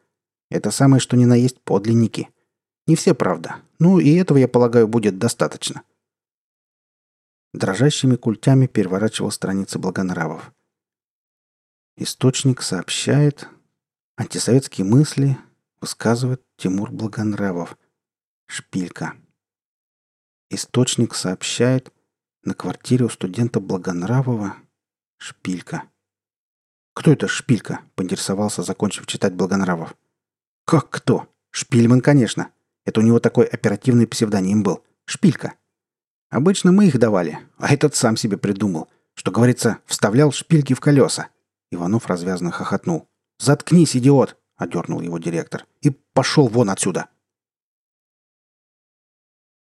Это 0.49 0.71
самое, 0.71 0.99
что 0.99 1.15
ни 1.15 1.25
на 1.25 1.35
есть 1.35 1.61
подлинники. 1.61 2.29
Не 2.87 2.95
все, 2.95 3.13
правда. 3.13 3.57
Ну 3.79 3.99
и 3.99 4.13
этого, 4.15 4.37
я 4.37 4.47
полагаю, 4.47 4.87
будет 4.87 5.17
достаточно». 5.17 5.83
Дрожащими 7.53 8.15
культями 8.15 8.67
переворачивал 8.67 9.31
страницы 9.31 9.79
Благонравов. 9.79 10.51
Источник 11.97 12.61
сообщает... 12.61 13.49
Антисоветские 14.17 14.85
мысли 14.85 15.37
высказывает 15.85 16.41
Тимур 16.57 16.89
Благонравов. 16.89 17.77
Шпилька. 18.47 19.13
Источник 20.49 21.13
сообщает... 21.13 21.91
На 22.43 22.53
квартире 22.53 23.05
у 23.05 23.09
студента 23.09 23.59
Благонравова 23.59 24.55
шпилька. 25.17 25.83
«Кто 26.93 27.11
это 27.11 27.27
шпилька?»– 27.27 27.81
поинтересовался, 27.95 28.61
закончив 28.61 29.07
читать 29.07 29.33
Благонравов. 29.33 29.95
«Как 30.63 30.91
кто? 30.91 31.27
Шпильман, 31.49 32.01
конечно. 32.01 32.51
Это 32.85 32.99
у 32.99 33.03
него 33.03 33.19
такой 33.19 33.45
оперативный 33.45 34.05
псевдоним 34.05 34.61
был. 34.61 34.83
Шпилька. 35.05 35.55
Обычно 36.29 36.71
мы 36.71 36.85
их 36.85 36.99
давали, 36.99 37.39
а 37.57 37.73
этот 37.73 37.95
сам 37.95 38.15
себе 38.15 38.37
придумал. 38.37 38.89
Что, 39.15 39.31
говорится, 39.31 39.79
вставлял 39.87 40.31
шпильки 40.31 40.75
в 40.75 40.79
колеса». 40.79 41.29
Иванов 41.71 42.05
развязно 42.05 42.51
хохотнул. 42.51 43.07
«Заткнись, 43.39 43.97
идиот!»– 43.97 44.37
одернул 44.57 45.01
его 45.01 45.17
директор. 45.17 45.65
«И 45.81 45.89
пошел 46.13 46.47
вон 46.47 46.69
отсюда!» 46.69 47.07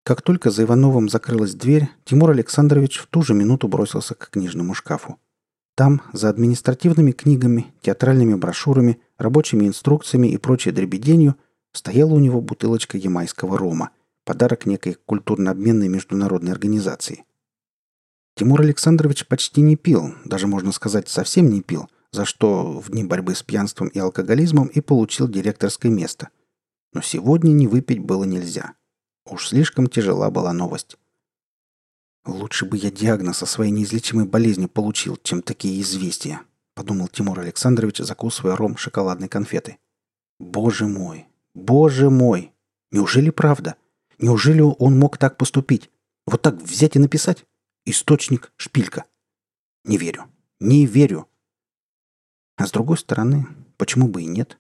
Как 0.04 0.22
только 0.22 0.52
за 0.52 0.64
Ивановым 0.64 1.10
закрылась 1.10 1.56
дверь, 1.56 1.90
Тимур 2.04 2.30
Александрович 2.30 3.00
в 3.00 3.08
ту 3.08 3.24
же 3.24 3.34
минуту 3.34 3.68
бросился 3.68 4.14
к 4.14 4.30
книжному 4.30 4.76
шкафу. 4.76 5.20
Там, 5.74 6.04
за 6.14 6.30
административными 6.30 7.12
книгами, 7.12 7.74
театральными 7.82 8.36
брошюрами, 8.36 9.02
рабочими 9.18 9.68
инструкциями 9.68 10.28
и 10.28 10.38
прочей 10.38 10.72
дребеденью, 10.72 11.36
стояла 11.74 12.14
у 12.14 12.20
него 12.20 12.40
бутылочка 12.40 12.98
ямайского 12.98 13.58
рома, 13.58 13.90
подарок 14.24 14.66
некой 14.66 14.96
культурно-обменной 15.06 15.88
международной 15.88 16.52
организации. 16.52 17.26
Тимур 18.36 18.62
Александрович 18.62 19.26
почти 19.26 19.62
не 19.62 19.76
пил, 19.76 20.14
даже 20.24 20.46
можно 20.46 20.72
сказать, 20.72 21.10
совсем 21.10 21.50
не 21.50 21.62
пил, 21.62 21.90
за 22.16 22.26
что 22.26 22.80
в 22.80 22.90
дни 22.90 23.04
борьбы 23.04 23.36
с 23.36 23.44
пьянством 23.44 23.90
и 23.90 24.00
алкоголизмом 24.00 24.68
и 24.68 24.82
получил 24.82 25.28
директорское 25.28 25.92
место. 25.92 26.30
Но 26.94 27.02
сегодня 27.02 27.52
не 27.52 27.68
выпить 27.68 28.00
было 28.00 28.24
нельзя– 28.24 28.74
Уж 29.28 29.50
слишком 29.50 29.88
тяжела 29.88 30.30
была 30.30 30.54
новость. 30.54 30.98
Лучше 32.26 32.66
бы 32.66 32.78
я 32.78 32.92
диагноз 32.92 33.42
о 33.42 33.48
своей 33.48 33.72
неизлечимой 33.72 34.26
болезни 34.26 34.68
получил, 34.68 35.18
чем 35.18 35.42
такие 35.42 35.82
известия. 35.82 36.42
подумал 36.76 37.08
Тимур 37.08 37.40
Александрович, 37.40 37.98
закусывая 37.98 38.56
ром 38.56 38.78
шоколадной 38.78 39.28
конфеты. 39.28 39.78
Боже 40.40 40.88
мой! 40.88 41.28
Боже 41.56 42.10
мой! 42.10 42.54
Неужели 42.92 43.32
правда? 43.32 43.76
Неужели 44.20 44.62
он 44.62 45.00
мог 45.00 45.18
так 45.18 45.38
поступить? 45.38 45.90
Вот 46.28 46.42
так 46.42 46.56
взять 46.56 46.96
и 46.96 47.00
написать? 47.00 47.46
Источник 47.86 48.52
шпилька. 48.58 49.06
Не 49.86 49.98
верю. 49.98 50.26
Не 50.60 50.86
верю. 50.86 51.28
А 52.58 52.68
с 52.68 52.72
другой 52.72 52.98
стороны, 52.98 53.48
почему 53.78 54.08
бы 54.08 54.24
и 54.24 54.28
нет? 54.28 54.58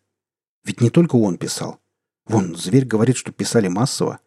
Ведь 0.63 0.81
не 0.81 0.89
только 0.89 1.15
он 1.15 1.37
писал. 1.37 1.79
Вон, 2.25 2.55
зверь 2.55 2.85
говорит, 2.85 3.15
что 3.15 3.31
писали 3.31 3.67
массово. 3.67 4.19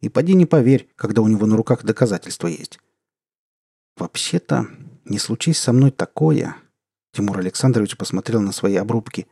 И 0.00 0.08
поди 0.08 0.34
не 0.34 0.46
поверь, 0.46 0.88
когда 0.96 1.22
у 1.22 1.28
него 1.28 1.46
на 1.46 1.56
руках 1.56 1.84
доказательства 1.84 2.48
есть. 2.48 2.78
Вообще-то, 3.96 4.66
не 5.04 5.18
случись 5.18 5.58
со 5.58 5.72
мной 5.72 5.90
такое... 5.90 6.56
Тимур 7.12 7.38
Александрович 7.38 7.96
посмотрел 7.96 8.42
на 8.42 8.52
свои 8.52 8.76
обрубки. 8.76 9.26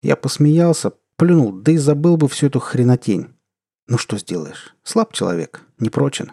Я 0.00 0.16
посмеялся, 0.16 0.94
плюнул, 1.16 1.52
да 1.52 1.72
и 1.72 1.76
забыл 1.76 2.16
бы 2.16 2.26
всю 2.26 2.46
эту 2.46 2.58
хренотень. 2.58 3.34
Ну 3.86 3.98
что 3.98 4.16
сделаешь? 4.16 4.74
Слаб 4.82 5.12
человек, 5.12 5.66
не 5.78 5.90
прочен. 5.90 6.32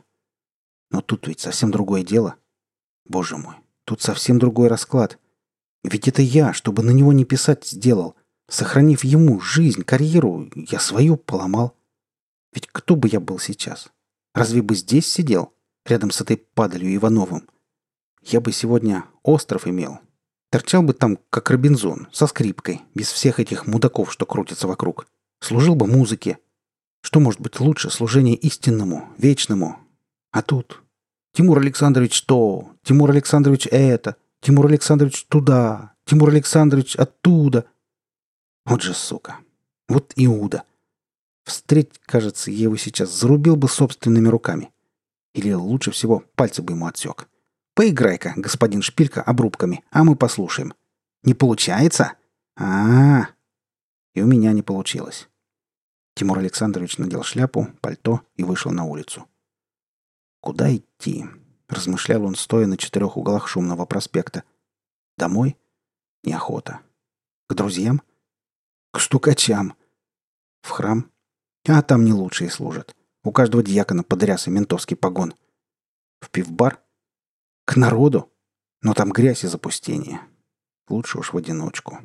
Но 0.89 1.01
тут 1.01 1.27
ведь 1.27 1.41
совсем 1.41 1.69
другое 1.69 2.03
дело. 2.03 2.35
Боже 3.03 3.35
мой, 3.35 3.55
тут 3.83 4.01
совсем 4.01 4.39
другой 4.39 4.69
расклад. 4.69 5.19
Ведь 5.83 6.07
это 6.07 6.21
я, 6.21 6.53
чтобы 6.53 6.83
на 6.83 6.91
него 6.91 7.13
не 7.13 7.25
писать, 7.25 7.65
сделал. 7.65 8.15
Сохранив 8.49 9.03
ему 9.03 9.39
жизнь, 9.39 9.83
карьеру, 9.83 10.49
я 10.55 10.79
свою 10.79 11.17
поломал. 11.17 11.75
Ведь 12.53 12.67
кто 12.67 12.95
бы 12.95 13.07
я 13.07 13.19
был 13.19 13.39
сейчас? 13.39 13.89
Разве 14.33 14.61
бы 14.61 14.75
здесь 14.75 15.11
сидел, 15.11 15.53
рядом 15.85 16.11
с 16.11 16.21
этой 16.21 16.37
падалью 16.37 16.95
Ивановым? 16.95 17.47
Я 18.23 18.41
бы 18.41 18.51
сегодня 18.51 19.05
остров 19.23 19.67
имел. 19.67 19.99
Торчал 20.51 20.81
бы 20.81 20.93
там, 20.93 21.19
как 21.29 21.51
Робинзон, 21.51 22.07
со 22.11 22.25
скрипкой, 22.25 22.81
без 22.95 23.11
всех 23.11 23.39
этих 23.39 23.67
мудаков, 23.67 24.11
что 24.11 24.25
крутятся 24.25 24.67
вокруг. 24.67 25.07
Служил 25.39 25.75
бы 25.75 25.85
музыке. 25.85 26.39
Что 27.01 27.19
может 27.19 27.39
быть 27.39 27.59
лучше 27.59 27.89
служения 27.89 28.35
истинному, 28.35 29.09
вечному? 29.17 29.77
А 30.31 30.41
тут... 30.41 30.81
Тимур 31.31 31.59
Александрович 31.59 32.23
то, 32.23 32.71
Тимур 32.83 33.11
Александрович 33.11 33.67
это, 33.69 34.15
Тимур 34.41 34.67
Александрович 34.67 35.25
туда, 35.25 35.93
Тимур 36.06 36.30
Александрович 36.30 36.95
оттуда— 36.95 37.65
вот 38.69 38.84
же 38.84 38.93
сука. 38.93 39.39
Вот 39.88 40.13
Иуда. 40.15 40.63
Встреть, 41.43 41.97
кажется, 42.06 42.52
я 42.52 42.63
его 42.63 42.78
сейчас 42.78 43.10
зарубил 43.10 43.56
бы 43.56 43.67
собственными 43.67 44.28
руками. 44.28 44.71
Или 45.34 45.52
лучше 45.54 45.89
всего 45.89 46.23
пальцы 46.36 46.62
бы 46.62 46.73
ему 46.73 46.86
отсек. 46.86 47.28
Поиграй-ка, 47.73 48.34
господин 48.36 48.84
Шпилька, 48.84 49.23
обрубками, 49.23 49.84
а 49.89 50.04
мы 50.04 50.15
послушаем. 50.15 50.75
Не 51.23 51.34
получается? 51.34 52.13
А, 52.56 52.63
-а, 52.63 53.23
-а. 53.23 53.25
И 54.13 54.21
у 54.21 54.28
меня 54.28 54.52
не 54.52 54.62
получилось. 54.62 55.28
Тимур 56.13 56.38
Александрович 56.38 56.99
надел 56.99 57.23
шляпу, 57.23 57.69
пальто 57.82 58.21
и 58.36 58.43
вышел 58.43 58.71
на 58.71 58.84
улицу. 58.84 59.25
Куда 60.41 60.75
идти? 60.75 61.25
Размышлял 61.69 62.25
он, 62.25 62.34
стоя 62.36 62.65
на 62.65 62.77
четырех 62.77 63.15
углах 63.15 63.47
шумного 63.47 63.86
проспекта. 63.86 64.43
Домой? 65.17 65.55
Неохота. 66.23 66.82
К 67.47 67.53
друзьям? 67.53 68.01
К 68.91 68.99
стукачам. 68.99 69.75
В 70.62 70.69
храм? 70.71 71.12
А 71.67 71.84
там 71.84 72.03
не 72.05 72.12
лучшие 72.12 72.49
служат. 72.49 72.95
У 73.23 73.32
каждого 73.32 73.62
дьякона 73.62 74.03
под 74.03 74.23
рясой 74.23 74.51
ментовский 74.51 74.97
погон. 74.97 75.36
В 76.19 76.32
пивбар? 76.32 76.82
К 77.65 77.75
народу? 77.75 78.32
Но 78.82 78.95
там 78.95 79.12
грязь 79.12 79.43
и 79.43 79.47
запустение. 79.47 80.21
Лучше 80.88 81.19
уж 81.19 81.34
в 81.34 81.38
одиночку. 81.38 81.99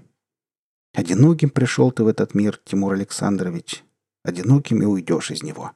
Одиноким 0.92 1.48
пришел 1.48 1.90
ты 1.90 2.05
в 2.05 2.09
этот 2.09 2.35
мир, 2.35 2.61
Тимур 2.64 2.92
Александрович. 2.92 3.83
Одиноким 4.22 4.83
и 4.83 4.85
уйдешь 4.85 5.31
из 5.31 5.42
него. 5.42 5.72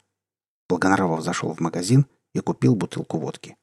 Благонравов 0.68 1.22
зашел 1.22 1.55
в 1.55 1.61
магазин 1.61 2.07
и 2.35 2.40
купил 2.40 2.77
бутылку 2.77 3.18
водки. 3.18 3.57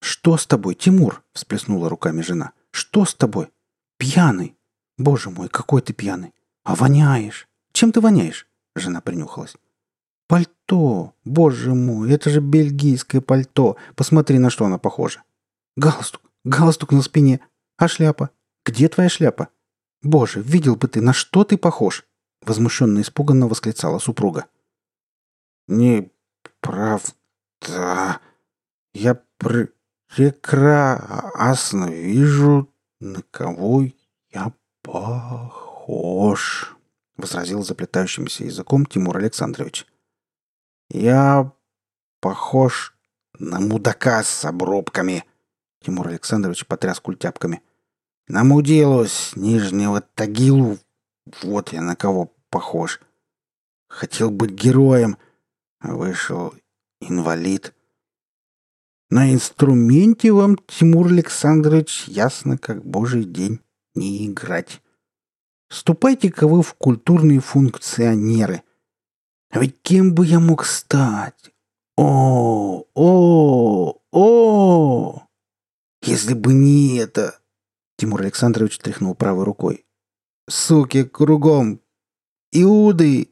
«Что 0.00 0.36
с 0.36 0.46
тобой, 0.46 0.74
Тимур?»– 0.74 1.22
всплеснула 1.32 1.88
руками 1.88 2.22
жена. 2.22 2.52
«Что 2.70 3.04
с 3.04 3.14
тобой? 3.14 3.50
Пьяный!» 3.96 4.56
«Боже 4.96 5.30
мой, 5.30 5.48
какой 5.48 5.80
ты 5.80 5.92
пьяный! 5.92 6.34
А 6.64 6.74
воняешь! 6.74 7.48
Чем 7.72 7.92
ты 7.92 8.00
воняешь?» 8.00 8.48
Жена 8.74 9.00
принюхалась. 9.00 9.56
«Пальто! 10.26 11.14
Боже 11.24 11.74
мой, 11.74 12.12
это 12.12 12.30
же 12.30 12.40
бельгийское 12.40 13.20
пальто! 13.20 13.76
Посмотри, 13.94 14.38
на 14.38 14.50
что 14.50 14.64
оно 14.66 14.78
похоже! 14.78 15.22
Галстук! 15.76 16.22
Галстук 16.44 16.92
на 16.92 17.02
спине! 17.02 17.40
А 17.76 17.88
шляпа? 17.88 18.30
Где 18.64 18.88
твоя 18.88 19.08
шляпа? 19.08 19.48
Боже, 20.02 20.42
видел 20.42 20.76
бы 20.76 20.88
ты, 20.88 21.00
на 21.00 21.12
что 21.12 21.44
ты 21.44 21.56
похож!» 21.56 22.04
Возмущенно 22.42 23.00
испуганно 23.00 23.48
восклицала 23.48 23.98
супруга. 23.98 24.46
«Не 25.68 26.10
правда. 26.60 28.20
Я 28.94 29.22
пр 29.38 29.72
прекрасно 30.14 31.86
вижу, 31.86 32.68
на 33.00 33.22
кого 33.30 33.84
я 34.30 34.52
«Похож»,— 34.90 36.74
возразил 37.18 37.62
заплетающимся 37.62 38.44
языком 38.44 38.86
Тимур 38.86 39.18
Александрович. 39.18 39.86
«Я 40.88 41.52
похож 42.20 42.96
на 43.38 43.60
мудака 43.60 44.22
с 44.22 44.46
обрубками»,— 44.46 45.24
Тимур 45.84 46.08
Александрович 46.08 46.66
потряс 46.66 47.00
культяпками. 47.00 47.62
«Намудилось 48.28 49.36
Нижнего 49.36 50.00
Тагилу, 50.00 50.78
вот 51.42 51.74
я 51.74 51.82
на 51.82 51.96
кого 51.96 52.32
похож. 52.48 53.00
Хотел 53.88 54.30
быть 54.30 54.52
героем, 54.52 55.18
а 55.80 55.94
вышел 55.94 56.54
инвалид». 57.00 57.74
На 59.10 59.32
инструменте 59.32 60.32
вам, 60.32 60.58
Тимур 60.66 61.06
Александрович, 61.06 62.04
ясно, 62.08 62.58
как 62.58 62.84
божий 62.84 63.24
день 63.24 63.60
не 63.94 64.26
играть. 64.26 64.82
Ступайте-ка 65.70 66.46
вы 66.46 66.62
в 66.62 66.74
культурные 66.74 67.40
функционеры. 67.40 68.62
А 69.50 69.60
ведь 69.60 69.80
кем 69.80 70.14
бы 70.14 70.26
я 70.26 70.40
мог 70.40 70.66
стать? 70.66 71.52
О, 71.96 72.84
о, 72.94 73.98
о! 74.12 75.22
Если 76.02 76.34
бы 76.34 76.52
не 76.52 76.98
это... 76.98 77.40
Тимур 77.96 78.20
Александрович 78.20 78.78
тряхнул 78.78 79.14
правой 79.14 79.44
рукой. 79.44 79.86
Суки 80.48 81.04
кругом! 81.04 81.80
Иуды! 82.52 83.30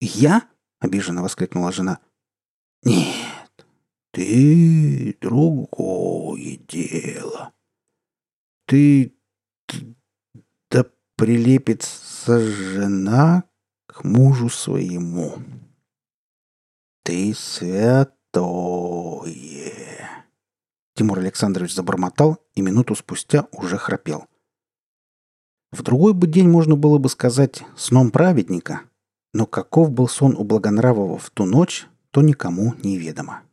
Я? 0.00 0.48
Обиженно 0.80 1.22
воскликнула 1.22 1.72
жена. 1.72 2.00
Нет, 2.82 3.17
ты 4.18 5.16
другое 5.20 6.58
дело. 6.68 7.52
Ты 8.66 9.14
да 10.68 10.84
прилепится 11.14 12.40
жена 12.40 13.44
к 13.86 14.02
мужу 14.02 14.48
своему. 14.48 15.36
Ты 17.04 17.32
святое. 17.32 18.12
Тимур 20.96 21.20
Александрович 21.20 21.72
забормотал 21.72 22.38
и 22.56 22.60
минуту 22.60 22.96
спустя 22.96 23.46
уже 23.52 23.78
храпел. 23.78 24.26
В 25.70 25.84
другой 25.84 26.12
бы 26.12 26.26
день 26.26 26.48
можно 26.48 26.74
было 26.74 26.98
бы 26.98 27.08
сказать 27.08 27.62
«сном 27.76 28.10
праведника», 28.10 28.80
но 29.32 29.46
каков 29.46 29.92
был 29.92 30.08
сон 30.08 30.34
у 30.36 30.42
Благонравова 30.42 31.18
в 31.18 31.30
ту 31.30 31.44
ночь, 31.44 31.86
то 32.10 32.20
никому 32.20 32.74
не 32.82 32.98
ведомо. 32.98 33.44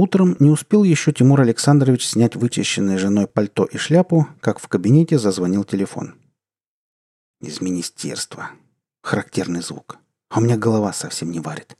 Утром 0.00 0.34
не 0.38 0.48
успел 0.48 0.82
еще 0.82 1.12
Тимур 1.12 1.42
Александрович 1.42 2.06
снять 2.06 2.34
вычищенное 2.34 2.96
женой 2.96 3.26
пальто 3.26 3.66
и 3.66 3.76
шляпу, 3.76 4.26
как 4.40 4.58
в 4.58 4.66
кабинете 4.66 5.18
зазвонил 5.18 5.62
телефон. 5.62 6.14
Из 7.42 7.60
министерства. 7.60 8.48
Характерный 9.02 9.60
звук. 9.60 9.98
А 10.30 10.38
у 10.38 10.42
меня 10.42 10.56
голова 10.56 10.94
совсем 10.94 11.30
не 11.30 11.38
варит. 11.38 11.76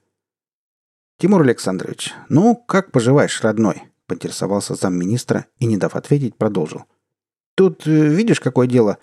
«Тимур 1.18 1.40
Александрович, 1.40 2.12
ну, 2.28 2.56
как 2.56 2.92
поживаешь, 2.92 3.40
родной?»– 3.40 3.84
поинтересовался 4.06 4.74
замминистра 4.74 5.46
и, 5.58 5.64
не 5.64 5.78
дав 5.78 5.96
ответить, 5.96 6.36
продолжил. 6.36 6.84
«Тут, 7.54 7.86
э, 7.86 7.90
видишь, 7.90 8.40
какое 8.40 8.66
дело? 8.66 8.98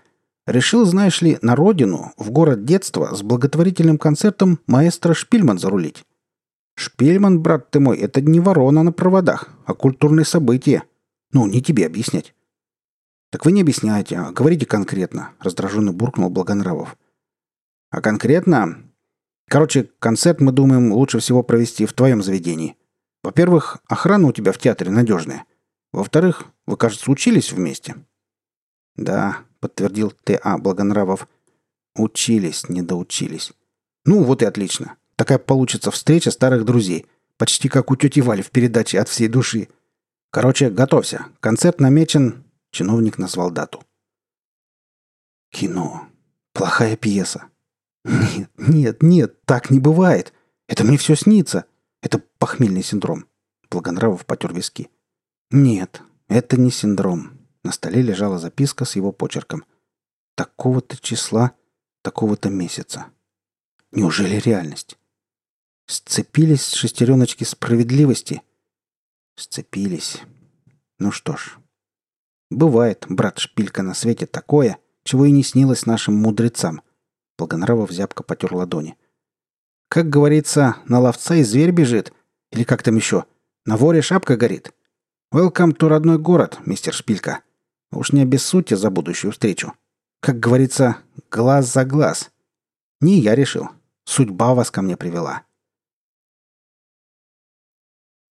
Решил, 0.45 0.86
знаешь 0.86 1.23
ли, 1.23 1.39
на 1.41 1.56
родину, 1.56 2.13
в 2.17 2.30
город 2.30 2.65
детства, 2.65 3.15
с 3.15 3.23
благотворительным 3.23 3.97
концертом 3.97 4.60
маэстро 4.67 5.15
Шпильман 5.15 5.58
зарулить. 5.58 6.06
Шпильман, 6.77 7.41
брат 7.41 7.71
ты 7.71 7.79
мой, 7.79 7.97
это 7.97 8.21
не 8.21 8.39
ворона 8.39 8.83
на 8.83 8.91
проводах, 8.91 9.49
а 9.65 9.73
культурное 9.73 10.23
событие. 10.23 10.83
Ну, 11.31 11.47
не 11.47 11.59
тебе 11.59 11.87
объяснять. 11.87 12.35
Так 13.31 13.45
вы 13.45 13.51
не 13.51 13.61
объясняете, 13.61 14.17
а 14.17 14.31
говорите 14.31 14.67
конкретно, 14.67 15.31
раздраженно 15.39 15.91
буркнул 15.91 16.29
Благонравов. 16.29 16.95
А 17.89 17.99
конкретно? 17.99 18.83
Короче, 19.49 19.89
концерт 19.97 20.39
мы 20.39 20.51
думаем 20.51 20.93
лучше 20.93 21.17
всего 21.17 21.41
провести 21.41 21.87
в 21.87 21.93
твоем 21.93 22.21
заведении. 22.21 22.77
Во-первых, 23.23 23.79
охрана 23.87 24.27
у 24.27 24.31
тебя 24.31 24.51
в 24.51 24.59
театре 24.59 24.91
надежная. 24.91 25.45
Во-вторых, 25.91 26.45
вы, 26.67 26.77
кажется, 26.77 27.09
учились 27.09 27.51
вместе». 27.51 27.95
«Да»,— 28.95 29.39
подтвердил 29.59 30.11
Т.А. 30.23 30.57
Благонравов. 30.57 31.27
«Учились, 31.95 32.69
не 32.69 32.83
доучились». 32.83 33.51
«Ну, 34.05 34.23
вот 34.23 34.43
и 34.43 34.45
отлично. 34.45 34.96
Такая 35.17 35.39
получится 35.39 35.91
встреча 35.91 36.32
старых 36.32 36.63
друзей. 36.63 37.08
Почти 37.38 37.67
как 37.67 37.91
у 37.91 37.95
тети 37.95 38.21
Вали 38.21 38.41
в 38.41 38.51
передаче 38.51 38.99
«От 38.99 39.10
всей 39.10 39.27
души». 39.27 39.67
Короче, 40.32 40.69
готовься. 40.69 41.25
Концерт 41.41 41.82
намечен...» 41.82 42.45
Чиновник 42.71 43.17
назвал 43.17 43.49
дату. 43.49 43.84
«Кино. 45.51 46.08
Плохая 46.53 46.95
пьеса. 46.95 47.47
Нет, 48.03 48.49
нет, 48.58 49.03
нет, 49.03 49.43
так 49.45 49.69
не 49.69 49.80
бывает. 49.80 50.34
Это 50.67 50.84
мне 50.84 50.97
все 50.97 51.15
снится. 51.15 51.65
Это 52.01 52.21
похмельный 52.38 52.84
синдром. 52.84 53.25
Благонравов 53.69 54.25
потер 54.25 54.53
виски. 54.53 54.89
Нет, 55.51 56.01
это 56.27 56.58
не 56.58 56.71
синдром. 56.71 57.39
На 57.63 57.71
столе 57.71 58.01
лежала 58.01 58.38
записка 58.38 58.86
с 58.86 58.95
его 58.95 59.12
почерком. 59.12 59.65
Такого-то 60.36 60.97
числа, 60.97 61.53
такого-то 62.01 62.49
месяца. 62.49 63.08
Неужели 63.91 64.36
реальность? 64.38 64.97
Сцепились 65.89 66.73
шестереночки 66.73 67.45
справедливости? 67.45 68.41
Сцепились. 69.38 70.21
Ну 71.00 71.13
что 71.13 71.38
ж. 71.38 71.58
Бывает, 72.50 73.06
брат 73.08 73.39
Шпилька, 73.39 73.84
на 73.84 73.93
свете 73.93 74.26
такое, 74.26 74.80
чего 75.06 75.26
и 75.26 75.32
не 75.32 75.43
снилось 75.43 75.86
нашим 75.86 76.15
мудрецам. 76.15 76.82
Благонравов 77.38 77.91
зябко 77.91 78.23
потер 78.23 78.54
ладони. 78.54 78.97
Как 79.88 80.10
говорится, 80.10 80.76
на 80.88 81.00
ловца 81.00 81.36
и 81.36 81.43
зверь 81.43 81.71
бежит. 81.71 82.12
Или 82.52 82.65
как 82.65 82.84
там 82.84 82.97
еще? 82.97 83.23
На 83.65 83.78
воре 83.78 84.02
шапка 84.02 84.36
горит. 84.36 84.73
Welcome 85.34 85.73
to 85.78 85.88
родной 85.88 86.19
город, 86.19 86.60
мистер 86.65 86.93
Шпилька. 86.93 87.43
Уж 87.93 88.12
не 88.12 88.23
обессудьте 88.23 88.76
за 88.76 88.89
будущую 88.89 89.32
встречу. 89.32 89.71
Как 90.19 90.38
говорится, 90.38 90.97
глаз 91.32 91.71
за 91.71 91.86
глаз. 91.86 92.30
Не 93.00 93.19
я 93.19 93.36
решил. 93.36 93.69
Судьба 94.04 94.54
вас 94.54 94.69
ко 94.69 94.82
мне 94.82 94.97
привела. 94.97 95.46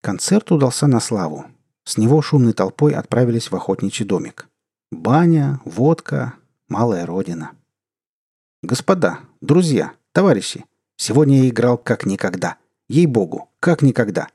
Концерт 0.06 0.52
удался 0.52 0.86
на 0.86 1.00
славу. 1.00 1.46
С 1.82 1.98
него 1.98 2.22
шумной 2.22 2.52
толпой 2.52 2.94
отправились 2.94 3.50
в 3.50 3.56
охотничий 3.56 4.04
домик. 4.04 4.46
Баня, 4.92 5.60
водка, 5.64 6.34
малая 6.68 7.04
родина. 7.06 7.50
Господа, 8.62 9.18
друзья, 9.40 9.94
товарищи, 10.12 10.64
сегодня 10.96 11.42
я 11.42 11.48
играл 11.48 11.76
как 11.76 12.06
никогда. 12.06 12.56
Ей-богу, 12.88 13.50
как 13.58 13.82
никогда. 13.82 14.28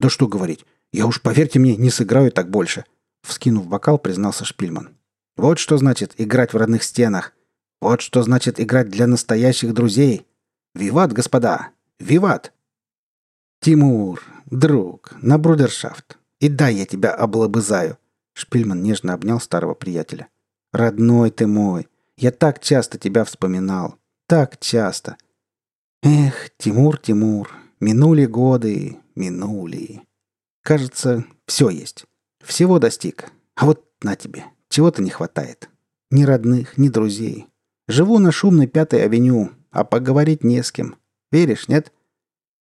Да 0.00 0.10
что 0.10 0.26
говорить, 0.26 0.66
я 0.90 1.06
уж, 1.06 1.22
поверьте 1.22 1.60
мне, 1.60 1.76
не 1.76 1.90
сыграю 1.90 2.32
так 2.32 2.50
больше. 2.50 2.84
Вскинув 3.22 3.68
бокал, 3.68 4.00
признался 4.00 4.44
Шпильман. 4.44 4.88
Вот 5.36 5.60
что 5.60 5.78
значит 5.78 6.14
играть 6.16 6.52
в 6.52 6.56
родных 6.56 6.82
стенах. 6.82 7.32
Вот 7.80 8.00
что 8.00 8.24
значит 8.24 8.58
играть 8.58 8.88
для 8.88 9.06
настоящих 9.06 9.72
друзей. 9.72 10.26
Виват, 10.74 11.12
господа! 11.12 11.68
Виват! 12.00 12.52
Тимур, 13.60 14.20
друг, 14.52 15.14
на 15.22 15.38
брудершафт. 15.38 16.18
И 16.38 16.48
дай 16.48 16.74
я 16.74 16.86
тебя 16.86 17.12
облобызаю. 17.12 17.98
Шпильман 18.34 18.82
нежно 18.82 19.14
обнял 19.14 19.40
старого 19.40 19.74
приятеля. 19.74 20.28
Родной 20.72 21.30
ты 21.30 21.46
мой, 21.46 21.88
я 22.16 22.30
так 22.30 22.60
часто 22.60 22.98
тебя 22.98 23.24
вспоминал. 23.24 23.96
Так 24.26 24.58
часто. 24.60 25.16
Эх, 26.02 26.50
Тимур, 26.58 26.98
Тимур, 26.98 27.50
минули 27.80 28.26
годы, 28.26 28.98
минули. 29.14 30.02
Кажется, 30.62 31.24
все 31.46 31.68
есть. 31.68 32.06
Всего 32.42 32.78
достиг. 32.78 33.30
А 33.54 33.66
вот 33.66 33.84
на 34.02 34.16
тебе, 34.16 34.44
чего-то 34.68 35.02
не 35.02 35.10
хватает. 35.10 35.68
Ни 36.10 36.24
родных, 36.24 36.78
ни 36.78 36.88
друзей. 36.88 37.46
Живу 37.88 38.18
на 38.18 38.32
шумной 38.32 38.66
Пятой 38.66 39.04
авеню, 39.04 39.50
а 39.70 39.84
поговорить 39.84 40.44
не 40.44 40.62
с 40.62 40.72
кем. 40.72 40.96
Веришь, 41.30 41.68
нет? 41.68 41.92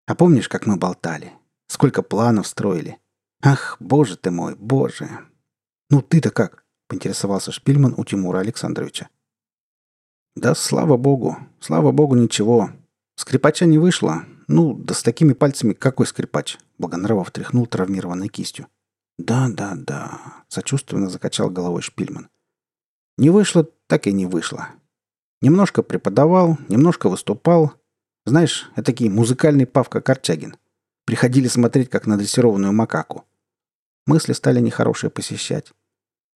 А 0.06 0.14
помнишь, 0.14 0.48
как 0.48 0.66
мы 0.66 0.76
болтали? 0.76 1.32
Сколько 1.70 2.02
планов 2.02 2.48
строили? 2.48 2.98
Ах, 3.42 3.76
боже 3.78 4.16
ты 4.16 4.32
мой, 4.32 4.56
боже. 4.56 5.08
Ну 5.88 6.02
ты-то 6.02 6.32
как? 6.32 6.64
Поинтересовался 6.88 7.52
Шпильман 7.52 7.94
у 7.96 8.04
Тимура 8.04 8.40
Александровича. 8.40 9.08
Да 10.34 10.56
слава 10.56 10.96
богу, 10.96 11.36
слава 11.60 11.92
богу, 11.92 12.16
ничего. 12.16 12.70
Скрипача 13.14 13.66
не 13.66 13.78
вышло. 13.78 14.24
Ну, 14.48 14.74
да 14.74 14.94
с 14.94 15.04
такими 15.04 15.32
пальцами 15.32 15.72
какой 15.72 16.08
скрипач? 16.08 16.58
Благонравов 16.78 17.30
тряхнул 17.30 17.68
травмированной 17.68 18.26
кистью. 18.26 18.66
Да, 19.16 19.48
да, 19.48 19.74
да, 19.76 20.44
сочувственно 20.48 21.08
закачал 21.08 21.50
головой 21.50 21.82
Шпильман. 21.82 22.30
Не 23.16 23.30
вышло, 23.30 23.62
так 23.86 24.08
и 24.08 24.12
не 24.12 24.26
вышло. 24.26 24.70
Немножко 25.40 25.84
преподавал, 25.84 26.58
немножко 26.68 27.08
выступал. 27.08 27.74
Знаешь, 28.26 28.68
этакий 28.74 29.08
музыкальный 29.08 29.66
Павка 29.66 30.00
Корчагин. 30.00 30.56
Приходили 31.10 31.48
смотреть, 31.48 31.90
как 31.90 32.06
на 32.06 32.16
дрессированную 32.16 32.72
макаку. 32.72 33.24
Мысли 34.06 34.32
стали 34.32 34.60
нехорошие 34.60 35.10
посещать. 35.10 35.72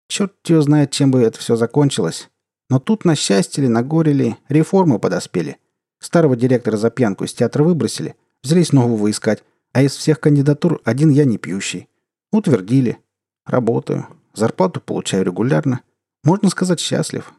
Черт 0.07 0.33
его 0.49 0.61
знает, 0.63 0.89
чем 0.89 1.11
бы 1.11 1.21
это 1.21 1.37
все 1.37 1.55
закончилось. 1.55 2.31
Но 2.71 2.79
тут 2.79 3.05
на 3.05 3.13
счастье 3.13 3.61
ли, 3.61 3.69
на 3.69 3.83
горе 3.83 4.13
ли, 4.13 4.35
реформы 4.49 4.97
подоспели. 4.97 5.57
Старого 5.99 6.35
директора 6.35 6.77
за 6.77 6.89
пьянку 6.89 7.23
из 7.23 7.33
театра 7.33 7.63
выбросили, 7.63 8.15
взялись 8.41 8.73
нового 8.73 9.11
искать, 9.11 9.43
а 9.73 9.83
из 9.83 9.95
всех 9.95 10.19
кандидатур 10.19 10.81
один 10.85 11.11
я 11.11 11.25
не 11.25 11.37
пьющий. 11.37 11.87
Утвердили. 12.31 12.97
Работаю. 13.45 14.07
Зарплату 14.33 14.81
получаю 14.81 15.23
регулярно. 15.23 15.81
Можно 16.23 16.49
сказать, 16.49 16.79
счастлив. 16.79 17.31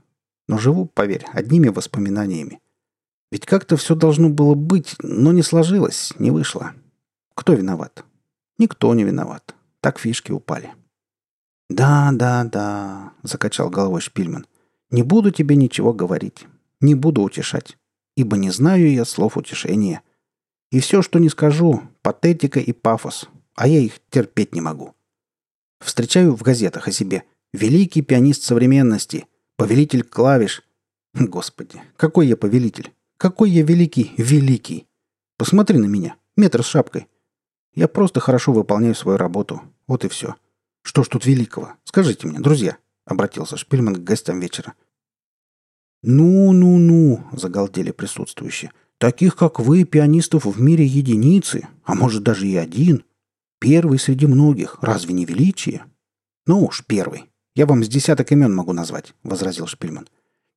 Но 0.46 0.56
живу, 0.56 0.86
поверь, 0.86 1.26
одними 1.32 1.66
воспоминаниями. 1.66 2.60
Ведь 3.32 3.44
как-то 3.44 3.76
все 3.76 3.96
должно 3.96 4.28
было 4.28 4.54
быть, 4.54 4.94
но 5.00 5.32
не 5.32 5.42
сложилось, 5.42 6.12
не 6.20 6.30
вышло. 6.30 6.74
Кто 7.34 7.54
виноват? 7.54 8.04
Никто 8.58 8.94
не 8.94 9.04
виноват. 9.04 9.54
Так 9.80 9.98
фишки 9.98 10.32
упали. 10.32 10.72
«Да, 11.70 12.10
да, 12.12 12.44
да»,— 12.44 13.12
закачал 13.22 13.70
головой 13.70 14.00
Шпильман. 14.00 14.46
Не 14.94 15.02
буду 15.02 15.32
тебе 15.32 15.56
ничего 15.56 15.92
говорить. 15.92 16.46
Не 16.80 16.94
буду 16.94 17.22
утешать. 17.22 17.76
Ибо 18.16 18.36
не 18.36 18.50
знаю 18.50 18.92
я 18.92 19.04
слов 19.04 19.36
утешения. 19.36 20.02
И 20.70 20.78
все, 20.78 21.02
что 21.02 21.18
не 21.18 21.28
скажу, 21.28 21.82
патетика 22.00 22.60
и 22.60 22.72
пафос. 22.72 23.28
А 23.56 23.66
я 23.66 23.80
их 23.80 23.94
терпеть 24.08 24.54
не 24.54 24.60
могу. 24.60 24.94
Встречаю 25.80 26.36
в 26.36 26.42
газетах 26.42 26.86
о 26.86 26.92
себе. 26.92 27.24
Великий 27.52 28.02
пианист 28.02 28.44
современности. 28.44 29.26
Повелитель 29.56 30.04
клавиш. 30.04 30.62
Господи, 31.12 31.82
какой 31.96 32.28
я 32.28 32.36
повелитель. 32.36 32.92
Какой 33.16 33.50
я 33.50 33.64
великий, 33.64 34.12
великий. 34.16 34.86
Посмотри 35.38 35.78
на 35.78 35.86
меня. 35.86 36.14
Метр 36.36 36.62
с 36.62 36.66
шапкой. 36.66 37.08
Я 37.74 37.88
просто 37.88 38.20
хорошо 38.20 38.52
выполняю 38.52 38.94
свою 38.94 39.18
работу. 39.18 39.62
Вот 39.86 40.04
и 40.04 40.08
все. 40.08 40.36
Что 40.82 41.02
ж 41.02 41.08
тут 41.08 41.26
великого? 41.26 41.72
Скажите 41.84 42.26
мне, 42.26 42.38
друзья. 42.38 42.76
Обратился 43.04 43.56
Шпильман 43.56 43.96
к 43.96 44.04
гостям 44.04 44.40
вечера. 44.40 44.74
«Ну-ну-ну»,— 46.02 47.24
загалдели 47.32 47.90
присутствующие. 47.90 48.72
«Таких, 48.98 49.36
как 49.36 49.58
вы, 49.58 49.84
пианистов 49.84 50.44
в 50.44 50.60
мире 50.60 50.84
единицы, 50.84 51.68
а 51.82 51.94
может 51.94 52.22
даже 52.22 52.46
и 52.46 52.56
один. 52.56 53.04
Первый 53.58 53.98
среди 53.98 54.26
многих. 54.26 54.78
Разве 54.82 55.14
не 55.14 55.24
величие?» 55.24 55.84
«Ну 56.46 56.64
уж, 56.66 56.84
первый. 56.86 57.30
Я 57.54 57.66
вам 57.66 57.82
с 57.82 57.88
десяток 57.88 58.32
имен 58.32 58.54
могу 58.54 58.72
назвать»,— 58.72 59.14
возразил 59.22 59.66
Шпильман. 59.66 60.08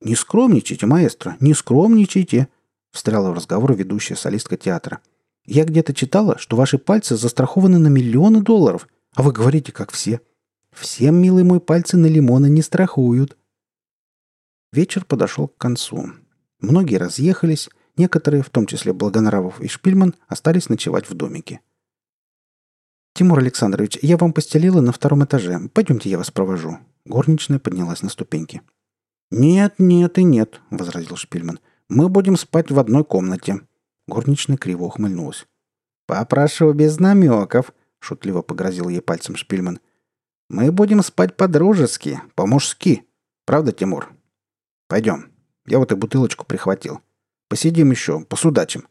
«Не 0.01 0.15
скромничайте, 0.15 0.86
маэстро, 0.86 1.38
не 1.39 1.53
скромничайте»,— 1.53 2.49
встряла 2.91 3.32
в 3.32 3.34
разговор 3.34 3.74
ведущая 3.74 4.15
солистка 4.15 4.57
театра. 4.57 4.99
«Я 5.48 5.66
где-то 5.66 5.93
читала, 5.93 6.38
что 6.38 6.56
ваши 6.56 6.78
пальцы 6.78 7.18
застрахованы 7.18 7.80
на 7.80 7.88
миллионы 7.88 8.41
долларов, 8.41 8.88
а 9.16 9.24
вы 9.24 9.32
говорите, 9.32 9.72
как 9.72 9.91
все. 9.91 10.22
Всем, 10.72 11.16
милый 11.16 11.43
мой, 11.43 11.60
пальцы 11.60 11.98
на 11.98 12.06
лимоны 12.06 12.50
не 12.50 12.62
страхуют». 12.62 13.36
Вечер 14.72 15.06
подошел 15.06 15.48
к 15.48 15.58
концу. 15.58 16.12
Многие 16.60 16.98
разъехались, 16.98 17.70
некоторые, 17.95 18.43
в 18.43 18.50
том 18.50 18.68
числе 18.68 18.93
Благонравов 18.93 19.62
и 19.62 19.68
Шпильман, 19.68 20.14
остались 20.28 20.70
ночевать 20.70 21.10
в 21.10 21.16
домике. 21.16 21.62
«Тимур 23.14 23.39
Александрович, 23.39 23.98
я 24.04 24.18
вам 24.18 24.34
постелила 24.34 24.82
на 24.82 24.91
втором 24.91 25.24
этаже. 25.24 25.60
Пойдемте, 25.74 26.10
я 26.10 26.20
вас 26.20 26.30
провожу». 26.30 26.78
Горничная 27.06 27.58
поднялась 27.58 28.04
на 28.04 28.10
ступеньки. 28.10 28.62
«Нет, 29.32 29.76
нет 29.80 30.20
и 30.20 30.24
нет»,— 30.24 30.62
возразил 30.70 31.16
Шпильман. 31.16 31.60
«Мы 31.89 32.10
будем 32.10 32.38
спать 32.38 32.70
в 32.70 32.78
одной 32.78 33.04
комнате». 33.04 33.62
Горничная 34.08 34.58
криво 34.58 34.86
ухмыльнулась. 34.86 35.47
«Попрошу 36.05 36.72
без 36.74 36.99
намеков»,— 36.99 37.74
шутливо 37.99 38.41
погрозил 38.41 38.89
ей 38.89 39.01
пальцем 39.01 39.36
Шпильман. 39.36 39.80
«Мы 40.49 40.72
будем 40.72 41.03
спать 41.03 41.36
по-дружески, 41.36 42.22
по-мужски. 42.36 43.05
Правда, 43.45 43.72
Тимур?» 43.72 44.14
Пойдем. 44.88 45.32
Я 45.66 45.80
вот 45.80 45.91
и 45.91 45.95
бутылочку 45.95 46.45
прихватил. 46.45 47.01
Посидим 47.49 47.91
еще, 47.91 48.24
посудачим. 48.24 48.88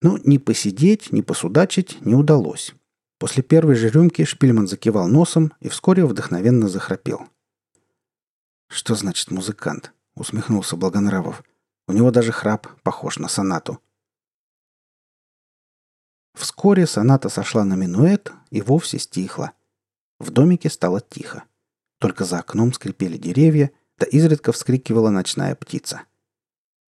Но 0.00 0.18
ни 0.24 0.38
посидеть, 0.38 1.12
ни 1.12 1.20
посудачить 1.20 2.04
не 2.04 2.14
удалось. 2.14 2.74
После 3.18 3.42
первой 3.42 3.76
же 3.76 3.88
рюмки 3.88 4.24
Шпильман 4.24 4.66
закивал 4.66 5.06
носом 5.06 5.52
и 5.60 5.68
вскоре 5.68 6.04
вдохновенно 6.04 6.68
захрапел. 6.68 7.28
«Что 8.68 8.94
значит 8.94 9.30
музыкант?»— 9.30 9.92
усмехнулся 10.14 10.76
Благонравов. 10.76 11.44
«У 11.92 11.94
него 11.94 12.10
даже 12.10 12.32
храп 12.32 12.68
похож 12.82 13.18
на 13.18 13.28
сонату». 13.28 13.78
Вскоре 16.32 16.86
соната 16.86 17.28
сошла 17.28 17.64
на 17.64 17.74
минуэт 17.74 18.32
и 18.48 18.62
вовсе 18.62 18.98
стихла. 18.98 19.52
В 20.18 20.30
домике 20.30 20.70
стало 20.70 21.02
тихо. 21.02 21.44
Только 21.98 22.24
за 22.24 22.38
окном 22.38 22.72
скрипели 22.72 23.18
деревья, 23.18 23.72
да 23.98 24.06
изредка 24.06 24.52
вскрикивала 24.52 25.10
ночная 25.10 25.54
птица. 25.54 26.04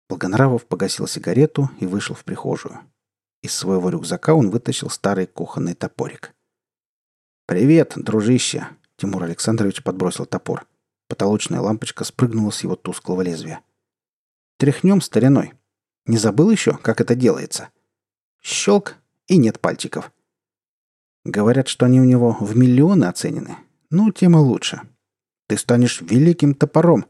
Благонравов 0.09 0.65
погасил 0.65 1.07
сигарету 1.07 1.69
и 1.79 1.85
вышел 1.85 2.17
в 2.17 2.25
прихожую. 2.25 2.81
Из 3.43 3.55
своего 3.55 3.91
рюкзака 3.91 4.33
он 4.33 4.49
вытащил 4.49 4.89
старый 4.89 5.27
кухонный 5.27 5.75
топорик. 5.75 6.35
«Привет, 7.45 7.93
дружище!»— 7.97 8.67
Тимур 8.97 9.25
Александрович 9.25 9.83
подбросил 9.83 10.25
топор. 10.25 10.67
Потолочная 11.07 11.61
лампочка 11.61 12.03
спрыгнула 12.05 12.51
с 12.51 12.63
его 12.63 12.77
тусклого 12.77 13.21
лезвия. 13.21 13.63
«Тряхнем 14.59 15.01
стариной. 15.01 15.53
Не 16.07 16.19
забыл 16.19 16.51
еще, 16.51 16.77
как 16.77 17.01
это 17.01 17.15
делается?» 17.15 17.69
Щелк, 18.43 18.95
и 19.27 19.39
нет 19.39 19.59
пальчиков. 19.59 20.13
Говорят, 21.25 21.67
что 21.67 21.87
они 21.87 22.01
у 22.01 22.05
него 22.05 22.37
в 22.39 22.57
миллионы 22.57 23.07
оценены. 23.07 23.57
Ну, 23.91 24.13
тем 24.13 24.37
и 24.37 24.39
лучше. 24.39 24.83
Ты 25.49 25.59
станешь 25.59 26.01
великим 26.01 26.55
топором. 26.55 27.07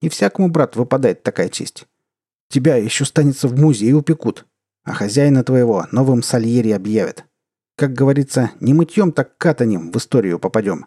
И 0.00 0.08
всякому, 0.08 0.48
брат, 0.48 0.76
выпадает 0.76 1.22
такая 1.22 1.50
честь. 1.50 1.86
Тебя 2.48 2.76
еще 2.76 3.04
станется 3.04 3.48
в 3.48 3.60
музее 3.60 3.94
упекут. 3.94 4.46
А 4.82 4.94
хозяина 4.94 5.44
твоего 5.44 5.86
новым 5.92 6.22
сальери 6.22 6.70
объявят. 6.70 7.26
Как 7.76 7.92
говорится, 7.92 8.52
не 8.60 8.72
мытьем, 8.72 9.12
так 9.12 9.36
катанем 9.36 9.92
в 9.92 9.96
историю 9.96 10.38
попадем. 10.38 10.86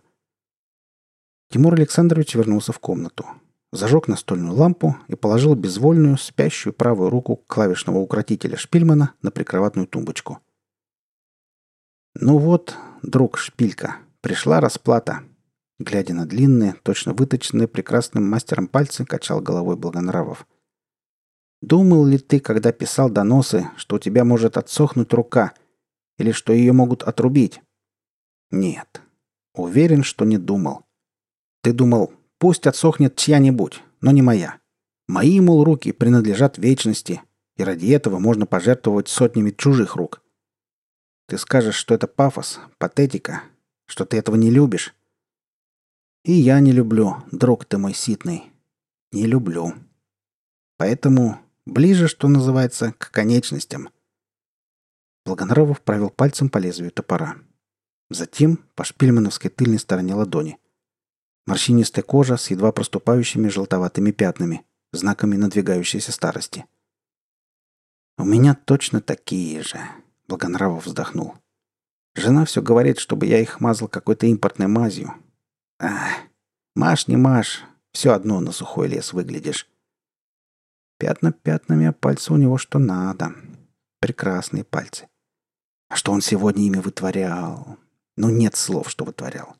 Тимур 1.52 1.76
Александрович 1.76 2.34
вернулся 2.34 2.72
в 2.72 2.80
комнату. 2.80 3.28
Зажег 3.74 4.08
настольную 4.08 4.54
лампу 4.54 4.96
и 5.08 5.16
положил 5.16 5.56
безвольную, 5.56 6.18
спящую 6.18 6.74
правую 6.74 7.10
руку 7.10 7.38
клавишного 7.48 7.98
укротителя 7.98 8.56
Шпильмана 8.56 9.16
на 9.24 9.32
прикроватную 9.32 9.88
тумбочку. 9.88 10.40
«Ну 12.14 12.38
вот, 12.38 12.76
друг 13.02 13.38
Шпилька, 13.38 13.98
пришла 14.22 14.62
расплата», 14.62 15.24
Глядя 15.80 16.14
на 16.14 16.26
длинные, 16.26 16.76
точно 16.84 17.14
выточенные 17.14 17.68
прекрасным 17.68 18.30
мастером 18.30 18.68
пальцы, 18.68 19.06
качал 19.06 19.42
головой 19.42 19.76
Благонравов. 19.76 20.48
«Думал 21.62 22.06
ли 22.06 22.20
ты, 22.20 22.40
когда 22.40 22.72
писал 22.72 23.10
доносы, 23.10 23.68
что 23.76 23.96
у 23.96 24.00
тебя 24.00 24.24
может 24.24 24.58
отсохнуть 24.58 25.12
рука, 25.14 25.54
или 26.18 26.32
что 26.32 26.54
ее 26.54 26.74
могут 26.74 27.04
отрубить?» 27.04 27.62
«Нет. 28.52 29.02
Уверен, 29.56 30.04
что 30.04 30.26
не 30.26 30.38
думал. 30.38 30.86
Ты 31.64 31.74
думал, 31.74 32.14
пусть 32.44 32.68
отсохнет 32.68 33.16
чья-нибудь, 33.16 33.82
но 34.02 34.12
не 34.12 34.22
моя. 34.22 34.60
Мои, 35.08 35.40
мол, 35.40 35.64
руки 35.64 35.94
принадлежат 35.94 36.58
вечности, 36.58 37.22
и 37.56 37.64
ради 37.64 37.88
этого 37.92 38.20
можно 38.20 38.46
пожертвовать 38.46 39.08
сотнями 39.08 39.52
чужих 39.52 39.96
рук. 39.96 40.22
Ты 41.30 41.38
скажешь, 41.38 41.76
что 41.76 41.96
это 41.96 42.06
пафос, 42.06 42.60
патетика, 42.80 43.44
что 43.86 44.04
ты 44.04 44.18
этого 44.18 44.36
не 44.36 44.52
любишь. 44.52 44.94
И 46.26 46.34
я 46.34 46.60
не 46.60 46.74
люблю, 46.74 47.24
друг 47.32 47.64
ты 47.64 47.78
мой 47.78 47.94
ситный. 47.94 48.52
Не 49.14 49.26
люблю. 49.26 49.76
Поэтому 50.76 51.40
ближе, 51.66 52.10
что 52.10 52.28
называется, 52.28 52.92
к 52.98 53.10
конечностям. 53.12 53.88
Благонравов 55.24 55.80
провел 55.80 56.10
пальцем 56.10 56.50
по 56.50 56.58
лезвию 56.58 56.92
топора. 56.92 57.38
Затем 58.10 58.58
по 58.76 58.84
шпильмановской 58.84 59.50
тыльной 59.50 59.80
стороне 59.80 60.14
ладони. 60.14 60.60
Морщинистая 61.46 62.04
кожа 62.04 62.38
с 62.38 62.50
едва 62.50 62.72
проступающими 62.72 63.50
желтоватыми 63.50 64.12
пятнами, 64.12 64.66
знаками 64.92 65.36
надвигающейся 65.36 66.12
старости. 66.12 66.66
«У 68.18 68.24
меня 68.24 68.56
точно 68.56 69.02
такие 69.02 69.62
же»,— 69.62 69.80
Благонравов 70.28 70.86
вздохнул. 70.86 71.36
«Жена 72.16 72.46
все 72.46 72.62
говорит, 72.62 73.00
чтобы 73.00 73.26
я 73.26 73.40
их 73.40 73.60
мазал 73.60 73.88
какой-то 73.88 74.28
импортной 74.28 74.68
мазью, 74.68 75.14
Ах, 75.86 76.14
маш 76.76 77.08
не 77.08 77.18
маш, 77.18 77.62
все 77.92 78.14
одно 78.14 78.40
на 78.40 78.54
сухой 78.54 78.88
лес 78.88 79.12
выглядишь. 79.12 79.68
Пятна 80.98 81.34
пятнами, 81.34 81.88
а 81.88 81.92
пальцы 81.92 82.32
у 82.32 82.38
него 82.38 82.58
что 82.58 82.80
надо. 82.80 83.34
Прекрасные 84.00 84.64
пальцы. 84.64 85.10
А 85.90 85.98
что 85.98 86.14
он 86.14 86.22
сегодня 86.22 86.64
ими 86.66 86.78
вытворял? 86.78 87.78
Ну, 88.16 88.30
нет 88.30 88.56
слов, 88.56 88.90
что 88.90 89.04
вытворял. 89.04 89.58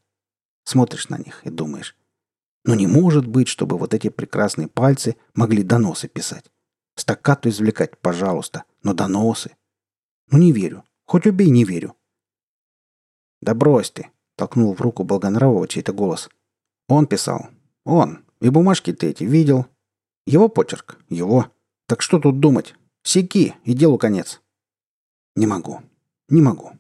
Смотришь 0.64 1.10
на 1.10 1.18
них 1.18 1.42
и 1.46 1.50
думаешь, 1.50 1.96
ну 2.66 2.76
не 2.76 2.88
может 2.88 3.28
быть, 3.28 3.48
чтобы 3.48 3.78
вот 3.78 3.94
эти 3.94 4.10
прекрасные 4.10 4.68
пальцы 4.68 5.18
могли 5.34 5.64
доносы 5.64 6.08
писать. 6.08 6.46
Стаккату 6.96 7.50
извлекать, 7.50 7.98
пожалуйста, 7.98 8.64
но 8.84 8.94
доносы. 8.94 9.56
Ну 10.32 10.38
не 10.38 10.52
верю. 10.52 10.84
Хоть 11.06 11.28
убей, 11.28 11.50
не 11.50 11.66
верю. 11.66 11.96
Да 13.42 13.54
брось 13.54 13.92
ты. 13.92 14.10
Толкнул 14.36 14.74
в 14.74 14.82
руку 14.82 15.04
Болгонравова 15.04 15.68
чей-то 15.68 15.94
голос. 15.94 16.30
Он 16.88 17.08
писал. 17.08 17.50
Он. 17.84 18.24
И 18.40 18.50
бумажки 18.50 18.94
ты 18.94 19.08
эти 19.08 19.24
видел. 19.24 19.68
Его 20.26 20.48
почерк. 20.48 20.98
Его. 21.10 21.52
Так 21.88 22.02
что 22.02 22.20
тут 22.20 22.40
думать? 22.40 22.76
Секи, 23.04 23.54
и 23.66 23.74
делу 23.74 23.98
конец. 23.98 24.42
Не 25.36 25.46
могу. 25.46 25.82
Не 26.30 26.42
могу. 26.42 26.72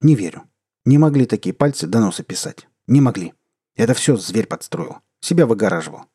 Не 0.00 0.14
верю. 0.14 0.44
Не 0.84 0.98
могли 0.98 1.26
такие 1.26 1.54
пальцы 1.54 1.86
доносы 1.86 2.22
писать. 2.22 2.68
Не 2.86 3.00
могли. 3.00 3.34
Это 3.76 3.94
все 3.94 4.16
зверь 4.16 4.46
подстроил. 4.46 4.98
Себя 5.20 5.46
выгораживал. 5.46 6.06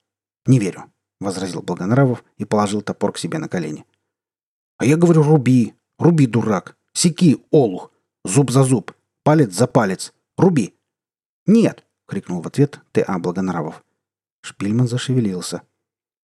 Не 0.45 0.59
верю, 0.59 0.91
возразил 1.20 1.61
Благонравов 1.61 2.24
и 2.38 2.45
положил 2.45 2.82
топор 2.82 3.13
к 3.13 3.18
себе 3.18 3.38
на 3.39 3.47
колени. 3.47 3.86
А 4.78 4.86
я 4.86 4.97
говорю, 4.97 5.24
руби. 5.24 5.74
Руби, 5.97 6.28
дурак. 6.28 6.78
Секи, 6.93 7.43
олух. 7.51 7.91
Зуб 8.24 8.51
за 8.51 8.63
зуб. 8.63 8.93
Палец 9.24 9.53
за 9.53 9.68
палец. 9.68 10.13
Руби. 10.38 10.76
«Нет!»— 11.47 11.86
крикнул 12.07 12.41
в 12.41 12.47
ответ 12.47 12.82
Т.А. 12.91 13.18
Благонравов. 13.18 13.84
Шпильман 14.41 14.88
зашевелился. 14.88 15.61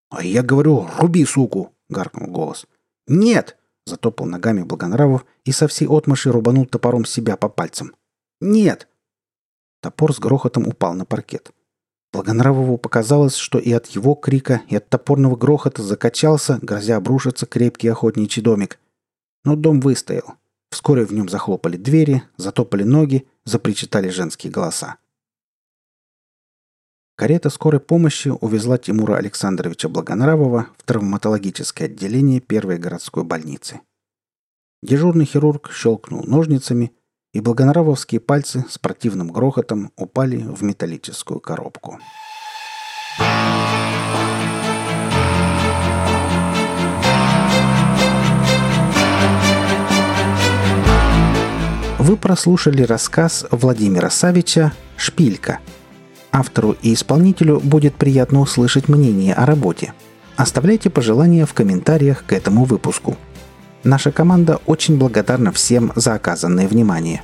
«А 0.10 0.24
я 0.24 0.44
говорю, 0.44 0.88
руби, 1.00 1.26
суку!»— 1.26 1.74
гаркнул 1.90 2.30
голос. 2.30 2.68
«Нет!»— 3.08 3.58
затопал 3.86 4.28
ногами 4.28 4.64
Благонравов 4.64 5.26
и 5.46 5.52
со 5.52 5.68
всей 5.68 5.88
отмаши 5.88 6.32
рубанул 6.32 6.66
топором 6.66 7.06
себя 7.06 7.38
по 7.38 7.50
пальцам. 7.50 7.96
«Нет!» 8.40 8.88
Топор 9.84 10.16
с 10.16 10.20
грохотом 10.20 10.66
упал 10.66 10.94
на 10.94 11.04
паркет. 11.04 11.52
Благонравову 12.14 12.78
показалось, 12.78 13.36
что 13.36 13.60
и 13.60 13.74
от 13.74 13.88
его 13.88 14.16
крика, 14.16 14.62
и 14.70 14.78
от 14.78 14.88
топорного 14.88 15.36
грохота 15.36 15.84
закачался, 15.84 16.58
грозя 16.62 16.96
обрушиться 16.96 17.46
крепкий 17.46 17.90
охотничий 17.90 18.42
домик. 18.42 18.80
Но 19.44 19.58
дом 19.58 19.82
выстоял. 19.82 20.36
Вскоре 20.72 21.06
в 21.06 21.12
нем 21.12 21.28
захлопали 21.28 21.76
двери, 21.76 22.24
затопали 22.38 22.84
ноги, 22.84 23.28
запричитали 23.44 24.08
женские 24.08 24.54
голоса. 24.54 24.96
Карета 27.18 27.50
скорой 27.50 27.82
помощи 27.82 28.30
увезла 28.30 28.78
Тимура 28.78 29.18
Александровича 29.18 29.90
Благонравова 29.90 30.68
в 30.78 30.84
травматологическое 30.84 31.90
отделение 31.90 32.40
первой 32.40 32.78
городской 32.78 33.26
больницы. 33.26 33.82
Дежурный 34.82 35.26
хирург 35.26 35.72
щелкнул 35.74 36.24
ножницами, 36.24 36.94
и 37.34 37.42
благонравовские 37.42 38.22
пальцы 38.22 38.64
с 38.70 38.78
противным 38.78 39.32
грохотом 39.32 39.92
упали 39.98 40.38
в 40.38 40.64
металлическую 40.64 41.40
коробку. 41.40 42.00
Вы 52.00 52.18
прослушали 52.18 52.84
рассказ 52.84 53.46
Владимира 53.52 54.10
Савича 54.10 54.74
«Шпилька», 54.96 55.60
Автору 56.34 56.76
и 56.82 56.96
исполнителю 56.96 57.60
будет 57.60 57.94
приятно 57.94 58.40
услышать 58.40 58.90
мнение 58.90 59.36
о 59.36 59.46
работе. 59.46 59.94
Оставляйте 60.36 60.90
пожелания 60.90 61.46
в 61.46 61.54
комментариях 61.54 62.26
к 62.26 62.34
этому 62.34 62.64
выпуску. 62.66 63.18
Наша 63.84 64.12
команда 64.12 64.60
очень 64.66 64.98
благодарна 64.98 65.52
всем 65.52 65.92
за 65.96 66.14
оказанное 66.14 66.68
внимание. 66.68 67.22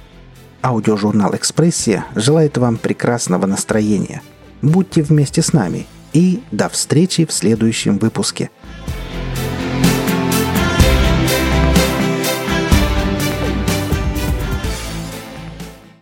Аудиожурнал 0.62 1.34
«Экспрессия» 1.36 2.06
желает 2.16 2.58
вам 2.58 2.78
прекрасного 2.78 3.46
настроения. 3.46 4.22
Будьте 4.62 5.02
вместе 5.02 5.42
с 5.42 5.54
нами 5.54 5.88
и 6.12 6.44
до 6.52 6.68
встречи 6.68 7.26
в 7.26 7.32
следующем 7.32 7.98
выпуске– 7.98 8.50